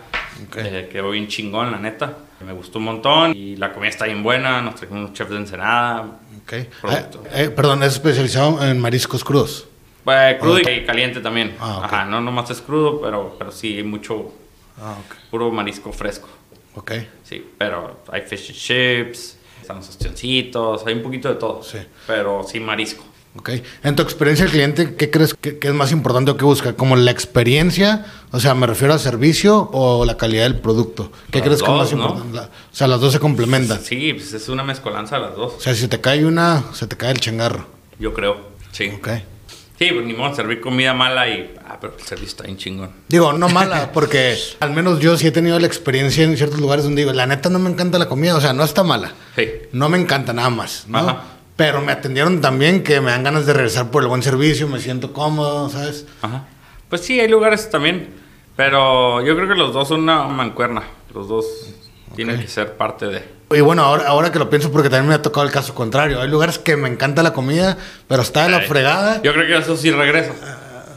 [0.48, 0.58] Ok.
[0.58, 2.18] Eh, quedó bien chingón, la neta.
[2.46, 4.62] Me gustó un montón y la comida está bien buena.
[4.62, 6.02] Nos trajimos unos chefs de Ensenada.
[6.44, 6.54] ok.
[6.82, 7.24] Producto.
[7.34, 9.68] Eh, perdón, es especializado en mariscos crudos.
[10.04, 11.56] Pues, crudo y caliente también.
[11.60, 11.82] Ah.
[11.86, 14.32] Ajá, no nomás es crudo, pero, pero sí, mucho
[14.80, 14.98] Ah,
[15.32, 16.28] puro marisco fresco.
[16.76, 16.92] Ok,
[17.24, 21.64] Sí, pero hay fish and chips, están los ostioncitos, hay un poquito de todo.
[21.64, 21.78] Sí.
[22.06, 23.06] Pero sí marisco.
[23.38, 23.50] Ok.
[23.84, 26.74] En tu experiencia del cliente, ¿qué crees que, que es más importante o qué busca?
[26.74, 28.06] ¿Como la experiencia?
[28.32, 31.12] O sea, me refiero a servicio o la calidad del producto.
[31.32, 32.36] ¿Qué Las crees que es más importante?
[32.36, 33.80] La- o sea, las dos se complementan.
[33.82, 36.88] Sí, pues es una mezcolanza de las dos, O sea, si te cae una, se
[36.88, 37.66] te cae el changarro.
[38.00, 38.38] yo creo.
[38.72, 38.92] Sí.
[38.98, 39.10] Ok.
[39.78, 41.54] Sí, pues ni modo, servir comida mala y...
[41.68, 42.92] Ah, pero el servicio está bien chingón.
[43.10, 46.86] Digo, no mala, porque al menos yo sí he tenido la experiencia en ciertos lugares
[46.86, 49.12] donde digo, la neta no me encanta la comida, o sea, no está mala.
[49.36, 49.50] Sí.
[49.74, 50.98] No me encanta nada más, ¿no?
[51.00, 51.24] Ajá.
[51.56, 54.80] Pero me atendieron también que me dan ganas de regresar por el buen servicio, me
[54.80, 56.06] siento cómodo, ¿sabes?
[56.22, 56.46] Ajá.
[56.90, 58.10] Pues sí, hay lugares también.
[58.56, 60.84] Pero yo creo que los dos son una mancuerna.
[61.14, 61.46] Los dos
[62.16, 63.36] tienen que ser parte de...
[63.52, 66.22] Y bueno, ahora, ahora que lo pienso, porque también me ha tocado el caso contrario.
[66.22, 67.78] Hay lugares que me encanta la comida,
[68.08, 69.22] pero está de la Ay, fregada.
[69.22, 70.32] Yo creo que eso sí regresa.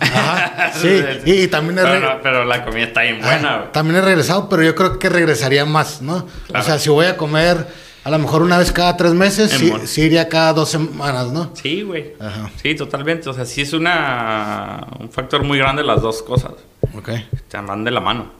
[0.00, 1.04] Ajá, sí.
[1.24, 3.54] Y, y también he pero, no, pero la comida está bien buena.
[3.54, 3.72] Ah, güey.
[3.72, 6.26] también he regresado, pero yo creo que regresaría más, ¿no?
[6.46, 6.62] Claro.
[6.62, 7.66] O sea, si voy a comer
[8.08, 9.50] a lo mejor una vez cada tres meses,
[9.84, 11.50] sí, iría cada dos semanas, ¿no?
[11.52, 12.14] Sí, güey.
[12.18, 12.50] Ajá.
[12.62, 13.28] Sí, totalmente.
[13.28, 16.52] O sea, sí es una, un factor muy grande las dos cosas.
[16.96, 17.10] Ok,
[17.48, 18.32] Te van de la mano.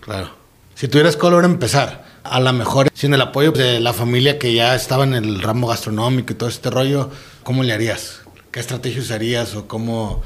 [0.00, 0.30] claro.
[0.74, 4.74] Si tuvieras a empezar, a lo mejor sin el apoyo de la familia que ya
[4.74, 7.10] estaba en el ramo gastronómico y todo este rollo,
[7.44, 8.22] ¿cómo le harías?
[8.50, 10.22] ¿Qué estrategia usarías o cómo...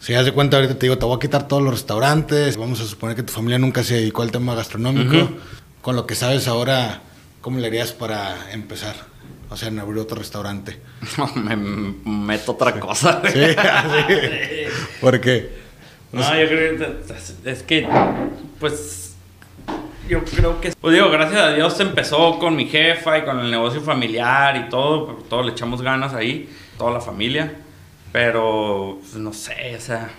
[0.00, 2.80] Si das de cuenta ahorita te digo, te voy a quitar todos los restaurantes, vamos
[2.80, 5.30] a suponer que tu familia nunca se dedicó al tema gastronómico,
[5.80, 7.02] con lo que sabes ahora,
[7.42, 8.94] ¿cómo le harías para empezar?
[9.50, 10.80] O sea, en abrir otro restaurante.
[11.36, 13.20] me meto otra cosa.
[13.30, 14.72] Sí, así.
[15.00, 15.60] ¿Por qué?
[16.12, 17.88] No, yo creo que es- que,
[18.58, 19.14] pues,
[20.08, 23.50] yo creo que, pues digo, gracias a Dios empezó con mi jefa y con el
[23.50, 27.54] negocio familiar y todo, pero todos le echamos ganas ahí, toda la familia,
[28.12, 30.10] pero, pues, no sé, o sea,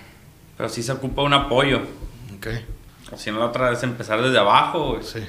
[0.57, 1.81] pero sí se ocupa un apoyo,
[2.37, 2.47] Ok,
[3.11, 5.19] o si no la otra vez empezar desde abajo, güey, sí,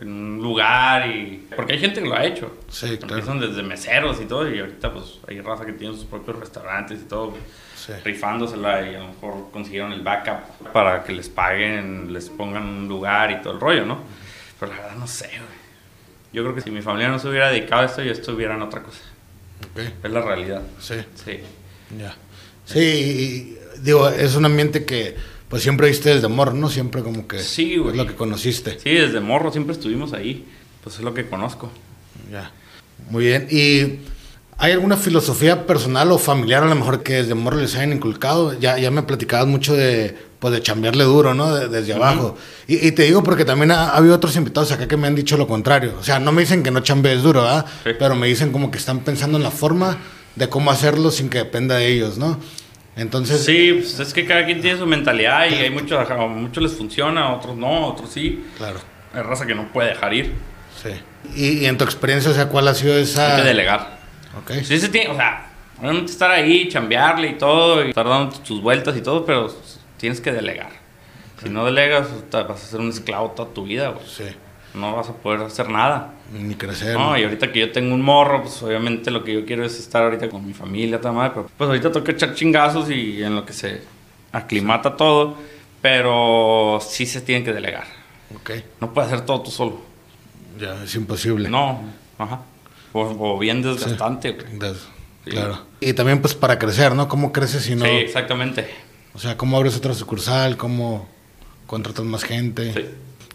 [0.00, 3.16] en un lugar y, porque hay gente que lo ha hecho, sí, claro.
[3.16, 7.00] empiezan desde meseros y todo, y ahorita pues hay raza que tiene sus propios restaurantes
[7.00, 7.34] y todo,
[7.76, 7.92] Sí.
[8.04, 12.88] rifándosela y a lo mejor consiguieron el backup para que les paguen, les pongan un
[12.88, 13.98] lugar y todo el rollo, ¿no?
[14.58, 15.60] Pero la verdad no sé, güey.
[16.32, 18.62] Yo creo que si mi familia no se hubiera dedicado a esto, yo estuviera en
[18.62, 19.00] otra cosa.
[19.72, 20.62] Ok, Es la realidad.
[20.78, 20.96] sí.
[21.24, 21.40] Sí.
[21.98, 22.14] Ya.
[22.66, 25.16] Sí, y, digo, es un ambiente que
[25.50, 26.70] pues siempre viste desde morro, ¿no?
[26.70, 27.90] Siempre como que Sí, güey.
[27.90, 28.78] es lo que conociste.
[28.82, 30.46] Sí, desde morro siempre estuvimos ahí.
[30.82, 31.70] Pues es lo que conozco.
[32.32, 32.50] Ya.
[33.10, 33.46] Muy bien.
[33.50, 33.98] ¿Y
[34.56, 38.58] hay alguna filosofía personal o familiar a lo mejor que desde morro les hayan inculcado?
[38.58, 41.54] Ya, ya me platicabas mucho de pues de chambearle duro, ¿no?
[41.54, 42.34] De- desde abajo.
[42.66, 45.14] Y, y te digo porque también ha, ha habido otros invitados acá que me han
[45.14, 45.94] dicho lo contrario.
[46.00, 47.66] O sea, no me dicen que no chambees duro, ¿verdad?
[47.84, 47.90] Sí.
[47.98, 49.98] Pero me dicen como que están pensando en la forma
[50.36, 52.38] de cómo hacerlo sin que dependa de ellos, ¿no?
[53.00, 56.62] Entonces, Sí, pues es que cada quien tiene su mentalidad y hay muchos, a muchos
[56.62, 58.44] les funciona, a otros no, a otros sí.
[58.58, 58.78] claro.
[59.14, 60.34] Hay raza que no puede dejar ir.
[60.82, 60.90] Sí.
[61.34, 63.36] Y, y en tu experiencia, o sea, ¿cuál ha sido esa...?
[63.36, 63.98] Hay que delegar.
[64.38, 64.52] Ok.
[64.62, 68.60] Sí, se tiene, o sea, obviamente estar ahí, chambearle y todo, y estar dando tus
[68.60, 69.50] vueltas y todo, pero
[69.96, 70.70] tienes que delegar.
[71.42, 74.06] Si no delegas, vas a ser un esclavo toda tu vida, güey.
[74.06, 74.24] Sí.
[74.74, 76.14] No vas a poder hacer nada.
[76.32, 76.96] Ni crecer.
[76.96, 79.78] No, y ahorita que yo tengo un morro, pues obviamente lo que yo quiero es
[79.78, 83.34] estar ahorita con mi familia, toda madre, pero pues ahorita toca echar chingazos y en
[83.34, 83.82] lo que se
[84.32, 85.34] aclimata todo,
[85.82, 87.84] pero sí se tiene que delegar.
[88.34, 88.50] Ok.
[88.80, 89.80] No puedes hacer todo tú solo.
[90.58, 91.48] Ya, es imposible.
[91.48, 91.80] No,
[92.18, 92.42] ajá.
[92.92, 94.36] O, o bien desgastante,
[95.24, 95.32] Sí.
[95.32, 95.58] Claro.
[95.80, 97.06] Y también pues para crecer, ¿no?
[97.06, 97.84] ¿Cómo creces si no?
[97.84, 98.70] Sí, exactamente.
[99.12, 100.56] O sea, ¿cómo abres otra sucursal?
[100.56, 101.06] ¿Cómo
[101.66, 102.72] contratas más gente?
[102.72, 102.86] Sí.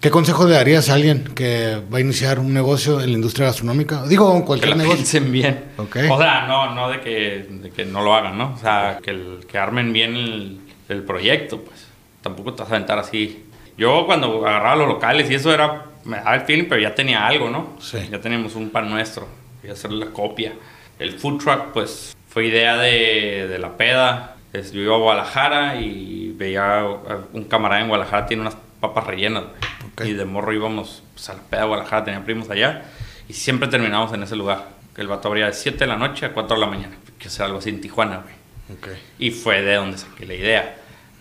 [0.05, 3.47] ¿Qué consejo le darías a alguien que va a iniciar un negocio en la industria
[3.47, 4.03] gastronómica?
[4.05, 4.97] Digo, en Que cualquier la negocio.
[4.97, 5.63] piensen bien.
[5.77, 5.95] Ok.
[6.11, 8.53] O sea, no, no de que, de que no lo hagan, ¿no?
[8.53, 11.87] O sea, que, el- que armen bien el, el proyecto, pues.
[12.21, 13.45] Tampoco te vas a aventar así.
[13.79, 17.25] Yo cuando agarraba los locales y eso era, me daba el feeling, pero ya tenía
[17.25, 17.75] algo, ¿no?
[17.79, 17.97] Sí.
[18.11, 19.27] Ya teníamos un pan nuestro,
[19.63, 20.53] y hacer la copia.
[20.99, 24.35] El food truck, pues, fue idea de, de la peda.
[24.71, 26.85] Yo iba a Guadalajara y veía
[27.33, 29.74] un camarada en Guadalajara tiene unas papas rellenas, güey.
[29.95, 30.05] Ok.
[30.05, 32.83] Y de morro íbamos pues, a la peda de Guadalajara, tenía primos allá.
[33.27, 34.69] Y siempre terminábamos en ese lugar.
[34.97, 36.95] El vato abría de 7 de la noche a 4 de la mañana.
[37.17, 38.77] Que sea algo así en Tijuana, güey.
[38.77, 38.87] Ok.
[39.19, 40.75] Y fue de donde saqué la idea.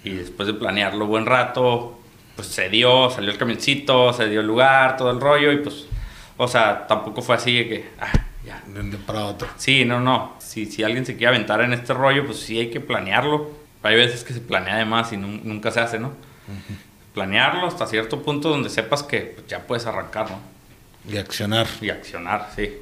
[0.04, 1.98] Y después de planearlo buen rato,
[2.36, 5.50] pues se dio, salió el camioncito, se dio el lugar, todo el rollo.
[5.52, 5.86] Y pues,
[6.36, 8.12] o sea, tampoco fue así de que, ah,
[8.44, 8.62] ya.
[8.66, 9.48] De un día para otro.
[9.56, 10.34] Sí, no, no.
[10.40, 13.50] Si, si alguien se quiere aventar en este rollo, pues sí hay que planearlo.
[13.82, 16.12] Hay veces que se planea de más y nun- nunca se hace, ¿no?
[17.14, 20.40] Planearlo hasta cierto punto donde sepas que pues, ya puedes arrancar, ¿no?
[21.10, 21.66] Y accionar.
[21.80, 22.72] Y accionar, sí.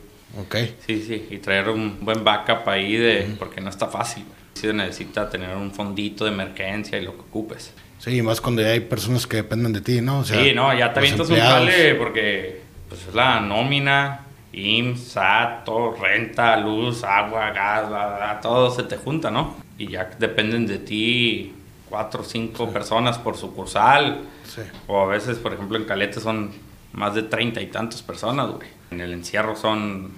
[0.40, 0.56] Ok.
[0.86, 4.24] Sí, sí, y traer un buen backup ahí de, porque no está fácil.
[4.54, 7.72] Sí se necesita tener un fondito de emergencia y lo que ocupes.
[7.98, 10.20] Sí, y más cuando ya hay personas que dependen de ti, ¿no?
[10.20, 14.22] O sea, sí, no, ya te avientas un jale porque pues es la nómina,
[14.52, 19.56] IMSS, SAT, todo, renta, luz, agua, gas, bla, bla, todo se te junta, ¿no?
[19.78, 21.54] Y ya dependen de ti
[21.92, 24.22] cuatro o cinco personas por sucursal.
[24.48, 24.62] Sí.
[24.86, 26.50] O a veces, por ejemplo, en Calete son
[26.94, 28.66] más de treinta y tantas personas, güey.
[28.90, 30.10] En el encierro son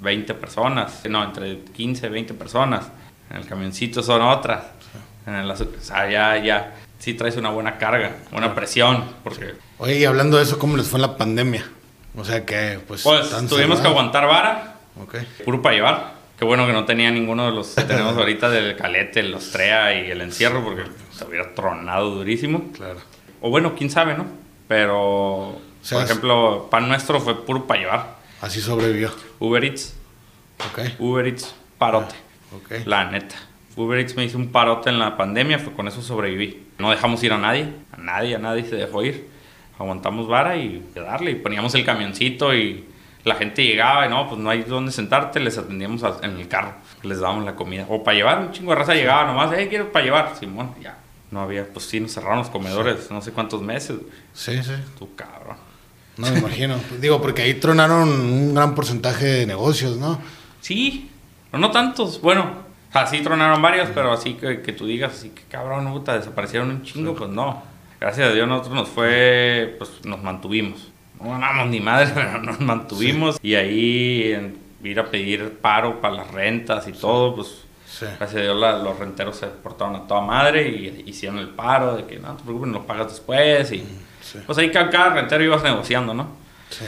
[0.00, 2.88] 20 personas, no, entre 15 y 20 personas.
[3.30, 4.64] En el camioncito son otras.
[5.24, 10.00] En el, o sea, ya, ya, sí traes una buena carga, una presión, porque Oye,
[10.00, 11.64] y hablando de eso, ¿cómo les fue en la pandemia?
[12.16, 13.04] O sea que, pues.
[13.04, 15.14] pues tuvimos que aguantar vara, Ok.
[15.44, 16.19] puro para llevar.
[16.40, 19.94] Qué bueno que no tenía ninguno de los que tenemos ahorita del Calete, el Ostrea
[19.94, 22.72] y el encierro, porque se hubiera tronado durísimo.
[22.72, 22.98] Claro.
[23.42, 24.24] O bueno, quién sabe, ¿no?
[24.66, 28.16] Pero, sea, por ejemplo, pan nuestro fue puro para llevar.
[28.40, 29.12] Así sobrevivió.
[29.38, 29.94] Uber Eats,
[30.72, 30.80] Ok.
[30.98, 32.14] Uber Eats, parote.
[32.56, 32.86] Ok.
[32.86, 33.36] La neta.
[33.76, 36.68] Uber Eats me hizo un parote en la pandemia, fue con eso sobreviví.
[36.78, 39.28] No dejamos ir a nadie, a nadie, a nadie se dejó ir.
[39.78, 41.32] Aguantamos vara y darle.
[41.32, 42.86] Y poníamos el camioncito y
[43.24, 46.48] la gente llegaba y no, pues no hay dónde sentarte, les atendíamos a- en el
[46.48, 47.86] carro, les dábamos la comida.
[47.88, 50.96] O para llevar, un chingo de raza llegaba nomás, eh, quiero para llevar, Simón, ya.
[51.30, 53.98] No había, pues sí, nos cerraron los comedores no sé cuántos meses.
[54.32, 54.72] Sí, sí.
[54.98, 55.56] Tú cabrón.
[56.16, 56.76] No me imagino.
[57.00, 60.18] Digo, porque ahí tronaron un gran porcentaje de negocios, ¿no?
[60.60, 61.08] Sí,
[61.50, 62.20] pero no tantos.
[62.20, 62.50] Bueno,
[62.92, 66.82] así tronaron varios, pero así que, que tú digas, así que cabrón, puta, desaparecieron un
[66.82, 67.62] chingo, pues no.
[68.00, 70.88] Gracias a Dios nosotros nos fue, pues nos mantuvimos.
[71.20, 73.38] No ganamos ni madre, pero nos mantuvimos.
[73.42, 78.06] Y ahí en ir a pedir paro para las rentas y todo, pues Sí.
[78.18, 81.96] gracias a Dios la- los renteros se portaron a toda madre y hicieron el paro
[81.96, 83.72] de que no te preocupes, nos pagas después.
[83.72, 83.84] Y
[84.22, 84.38] Sí.
[84.46, 86.28] pues ahí cada, cada rentero ibas negociando, ¿no?
[86.70, 86.84] Sí.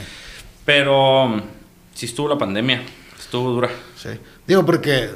[0.65, 1.41] Pero mm,
[1.93, 2.81] sí estuvo la pandemia,
[3.19, 3.69] estuvo dura.
[3.95, 4.09] Sí.
[4.47, 5.09] Digo, porque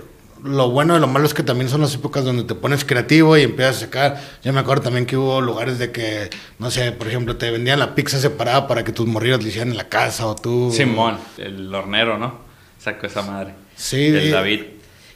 [0.43, 3.37] lo bueno y lo malo es que también son las épocas donde te pones creativo
[3.37, 4.21] y empiezas a sacar.
[4.43, 6.29] Yo me acuerdo también que hubo lugares de que,
[6.59, 9.69] no sé, por ejemplo, te vendían la pizza separada para que tus morrillos le hicieran
[9.71, 10.71] en la casa o tú.
[10.71, 12.39] Simón, el hornero, ¿no?
[12.79, 13.53] Sacó esa madre.
[13.75, 14.61] Sí, El y- David.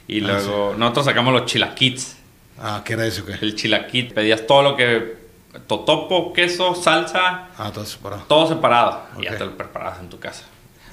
[0.08, 2.16] Y Ah, luego nosotros sacamos los chilaquits.
[2.60, 3.24] Ah, ¿qué era eso?
[3.24, 3.34] ¿Qué?
[3.40, 5.22] El chilaquit, pedías todo lo que...
[5.66, 8.22] Totopo, queso, salsa, Ah, todo separado.
[8.26, 9.02] todo separado.
[9.18, 10.44] Y ya te lo preparabas en tu casa.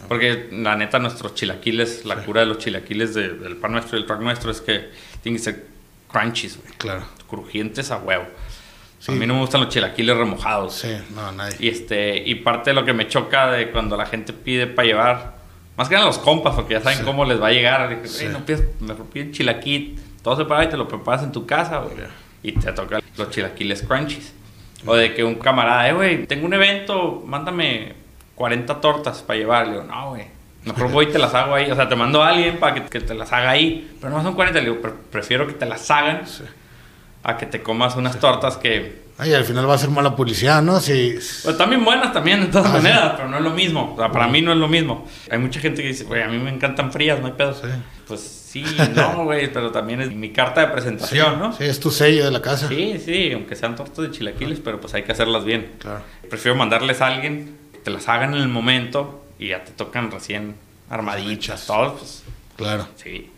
[0.08, 4.02] Porque la neta, nuestros chilaquiles, la cura de los chilaquiles de- del pan nuestro y
[4.02, 4.90] el track nuestro es que
[5.22, 5.66] tienen que ser
[6.12, 6.74] crunchies, güey.
[6.78, 7.04] Claro.
[7.30, 8.26] Crujientes a huevo.
[9.00, 9.12] Sí.
[9.12, 10.74] A mí no me gustan los chilaquiles remojados.
[10.76, 11.56] Sí, no, nadie.
[11.60, 14.88] Y, este, y parte de lo que me choca de cuando la gente pide para
[14.88, 15.38] llevar,
[15.78, 17.04] más que nada los compas, porque ya saben Sí.
[17.06, 17.90] cómo les va a llegar.
[17.90, 18.26] Dije, Sí.
[18.26, 21.78] "Ey, no pides, mejor pide chilaquil, todo separado y te lo preparas en tu casa,
[21.80, 21.96] güey.
[22.44, 24.34] Y te toca los chilaquiles crunchies.
[24.86, 27.94] O de que un camarada, eh, güey, tengo un evento, mándame
[28.40, 29.66] 40 tortas para llevar.
[29.68, 30.24] Le digo, no, güey.
[30.64, 31.70] Mejor voy y te las hago ahí.
[31.70, 33.96] O sea, te mando a alguien para que, que te las haga ahí.
[34.00, 34.60] Pero no son 40.
[34.60, 36.44] Le digo, "Pre- prefiero que te las hagan Sí.
[37.24, 40.62] a que te comas unas tortas que Ay, al final va a ser mala publicidad,
[40.62, 40.80] ¿no?
[40.80, 41.16] Si.
[41.44, 42.84] pues también buenas también, de todas Ah, sí.
[42.84, 43.94] maneras, pero no es lo mismo.
[43.94, 45.06] O sea, para mí no es lo mismo.
[45.30, 47.54] Hay mucha gente que dice, güey, a mí me encantan frías, no hay pedo.
[47.54, 47.68] Sí.
[48.08, 48.64] Pues sí,
[48.96, 51.52] no, güey, pero también es mi carta de presentación, ¿no?
[51.52, 52.70] Sí, es tu sello de la casa.
[52.70, 55.70] Sí, sí, aunque sean tortas de chilaquiles, pero pues hay que hacerlas bien.
[55.80, 56.00] Claro.
[56.30, 60.56] Prefiero mandarles a alguien te las hagan en el momento y ya te tocan recién
[60.90, 62.24] armaditas, todos, pues
[62.58, 62.88] Claro.
[62.96, 63.30] sí.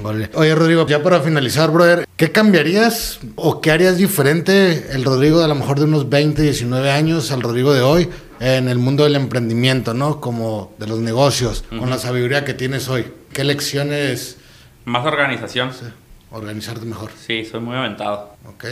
[0.00, 0.30] Vale.
[0.34, 5.44] Oye, Rodrigo, ya para finalizar, brother, ¿qué cambiarías o qué harías diferente el Rodrigo de
[5.44, 8.08] a lo mejor de unos 20, 19 años al Rodrigo de hoy
[8.40, 10.18] en el mundo del emprendimiento, ¿no?
[10.18, 13.04] Como de los negocios, con la sabiduría que tienes hoy?
[13.34, 14.38] ¿Qué lecciones
[14.86, 15.74] Más organización.
[15.74, 15.84] sí,
[16.30, 17.10] organizarte mejor?
[17.26, 18.34] Sí, soy muy aventado.
[18.46, 18.64] ¿Ok?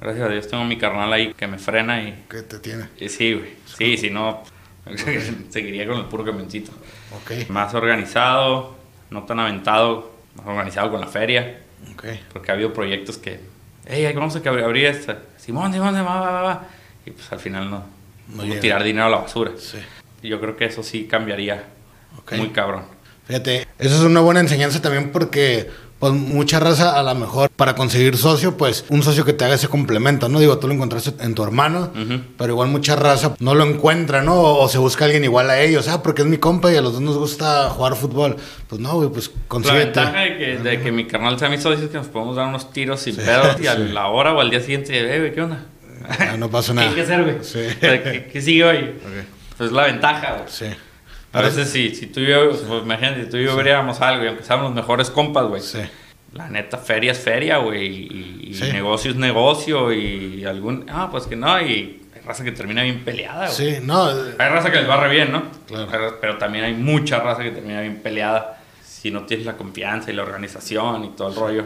[0.00, 2.86] Gracias a Dios tengo mi carnal ahí que me frena y ¿Qué te tiene?
[2.98, 3.50] y sí, güey.
[3.76, 4.42] Sí, si no,
[5.50, 6.72] seguiría con el puro camioncito.
[7.16, 7.48] ¿Ok?
[7.50, 8.74] Más organizado,
[9.10, 11.60] no tan aventado, más organizado con la feria,
[11.92, 12.04] ¿Ok?
[12.32, 13.40] porque ha habido proyectos que,
[13.86, 15.18] hey, vamos a que abrir- esta.
[15.36, 16.66] Simón, Simón, va, va, va, va.
[17.06, 17.84] Y pues al final no,
[18.28, 19.52] No tirar dinero a la basura.
[19.58, 19.78] Sí.
[20.22, 21.64] Yo creo que eso sí cambiaría
[22.18, 22.32] Ok.
[22.34, 22.84] muy cabrón.
[23.26, 25.70] Fíjate, eso es una buena enseñanza también porque
[26.02, 29.54] pues mucha raza a lo mejor para conseguir socio, pues un socio que te haga
[29.54, 30.40] ese complemento, ¿no?
[30.40, 31.92] Digo, tú lo encontraste en tu hermano,
[32.36, 34.34] pero igual mucha raza no lo encuentra, ¿no?
[34.34, 36.94] O, se busca alguien igual a ellos, ah, porque es mi compa y a los
[36.94, 38.34] dos nos gusta jugar fútbol.
[38.66, 40.00] Pues no, güey, pues consíguete.
[40.00, 42.34] La ventaja de que, de que mi carnal sea mi socio es que nos podemos
[42.34, 45.32] dar unos tiros sin pedos y a la hora o al día siguiente, eh, güey,
[45.32, 45.66] ¿qué onda?
[46.36, 46.88] no pasa nada.
[46.92, 47.36] ¿Qué hay que hacer, güey?
[47.44, 47.76] Sí.
[48.32, 48.90] ¿Qué, sigue hoy?
[49.56, 50.48] Pues la ventaja, güey.
[50.48, 50.66] Sí.
[51.32, 54.24] A veces sí, si tú y yo, pues, imagínate, si tú y yo veríamos algo
[54.24, 55.62] y seamos los mejores compas, güey.
[55.62, 55.80] Sí.
[56.34, 57.86] La neta, feria es feria, güey.
[57.86, 59.92] Y, negocio es negocio.
[59.92, 60.86] Y algún.
[60.88, 61.60] Ah, pues que no.
[61.60, 63.56] Y hay raza que termina bien peleada, güey.
[63.56, 64.08] Sí, no.
[64.08, 65.44] Hay raza que les barre bien, ¿no?
[65.66, 66.18] Claro.
[66.20, 68.58] Pero también hay mucha raza que termina bien peleada.
[68.82, 71.64] Si no tienes la confianza y la organización y todo el rollo.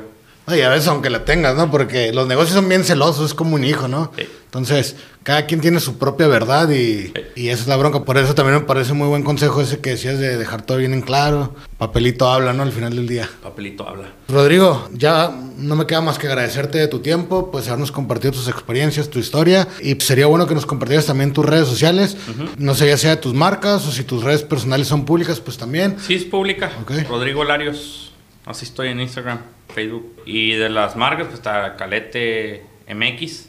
[0.49, 1.71] Y a veces aunque la tengas, ¿no?
[1.71, 4.13] Porque los negocios son bien celosos, es como un hijo, ¿no?
[4.45, 8.05] Entonces, cada quien tiene su propia verdad y, y, esa es la bronca.
[8.05, 10.95] Por eso también me parece muy buen consejo ese que decías de dejar todo bien
[10.95, 11.55] en claro.
[11.79, 12.63] Papelito habla, ¿no?
[12.63, 13.29] Al final del día.
[13.43, 14.13] Papelito habla.
[14.29, 18.49] Rodrigo, ya no me queda más que agradecerte de tu tiempo, pues habernos compartido tus
[18.49, 19.67] experiencias, tu historia.
[19.83, 22.17] Y sería bueno que nos compartieras también tus redes sociales.
[22.57, 25.59] No sé, ya sea de tus marcas o si tus redes personales son públicas, pues
[25.59, 25.97] también.
[26.01, 26.71] Sí, es pública.
[27.09, 28.06] Rodrigo Larios.
[28.47, 29.41] Así estoy en Instagram.
[29.75, 30.23] Facebook.
[30.25, 33.47] Y de las marcas, pues está Calete MX,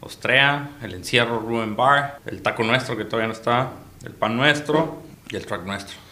[0.00, 3.72] Ostrea, El Encierro Ruben Bar, El Taco Nuestro, que todavía no está,
[4.04, 6.04] El Pan Nuestro y El Track Nuestro.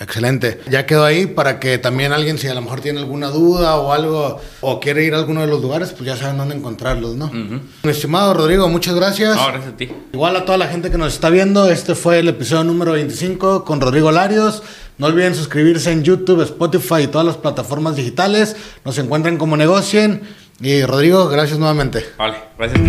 [0.00, 0.60] Excelente.
[0.68, 3.92] Ya quedó ahí para que también alguien, si a lo mejor tiene alguna duda o
[3.92, 7.30] algo, o quiere ir a alguno de los lugares, pues ya saben dónde encontrarlos, ¿no?
[7.30, 9.36] Mi estimado Rodrigo, muchas gracias.
[9.36, 9.92] No, gracias a ti.
[10.12, 13.64] Igual a toda la gente que nos está viendo, este fue el episodio número 25
[13.64, 14.64] con Rodrigo Larios.
[14.98, 18.56] No olviden suscribirse en YouTube, Spotify y todas las plataformas digitales.
[18.84, 20.22] Nos encuentran como negocien.
[20.60, 22.04] Y Rodrigo, gracias nuevamente.
[22.16, 22.80] Vale, gracias.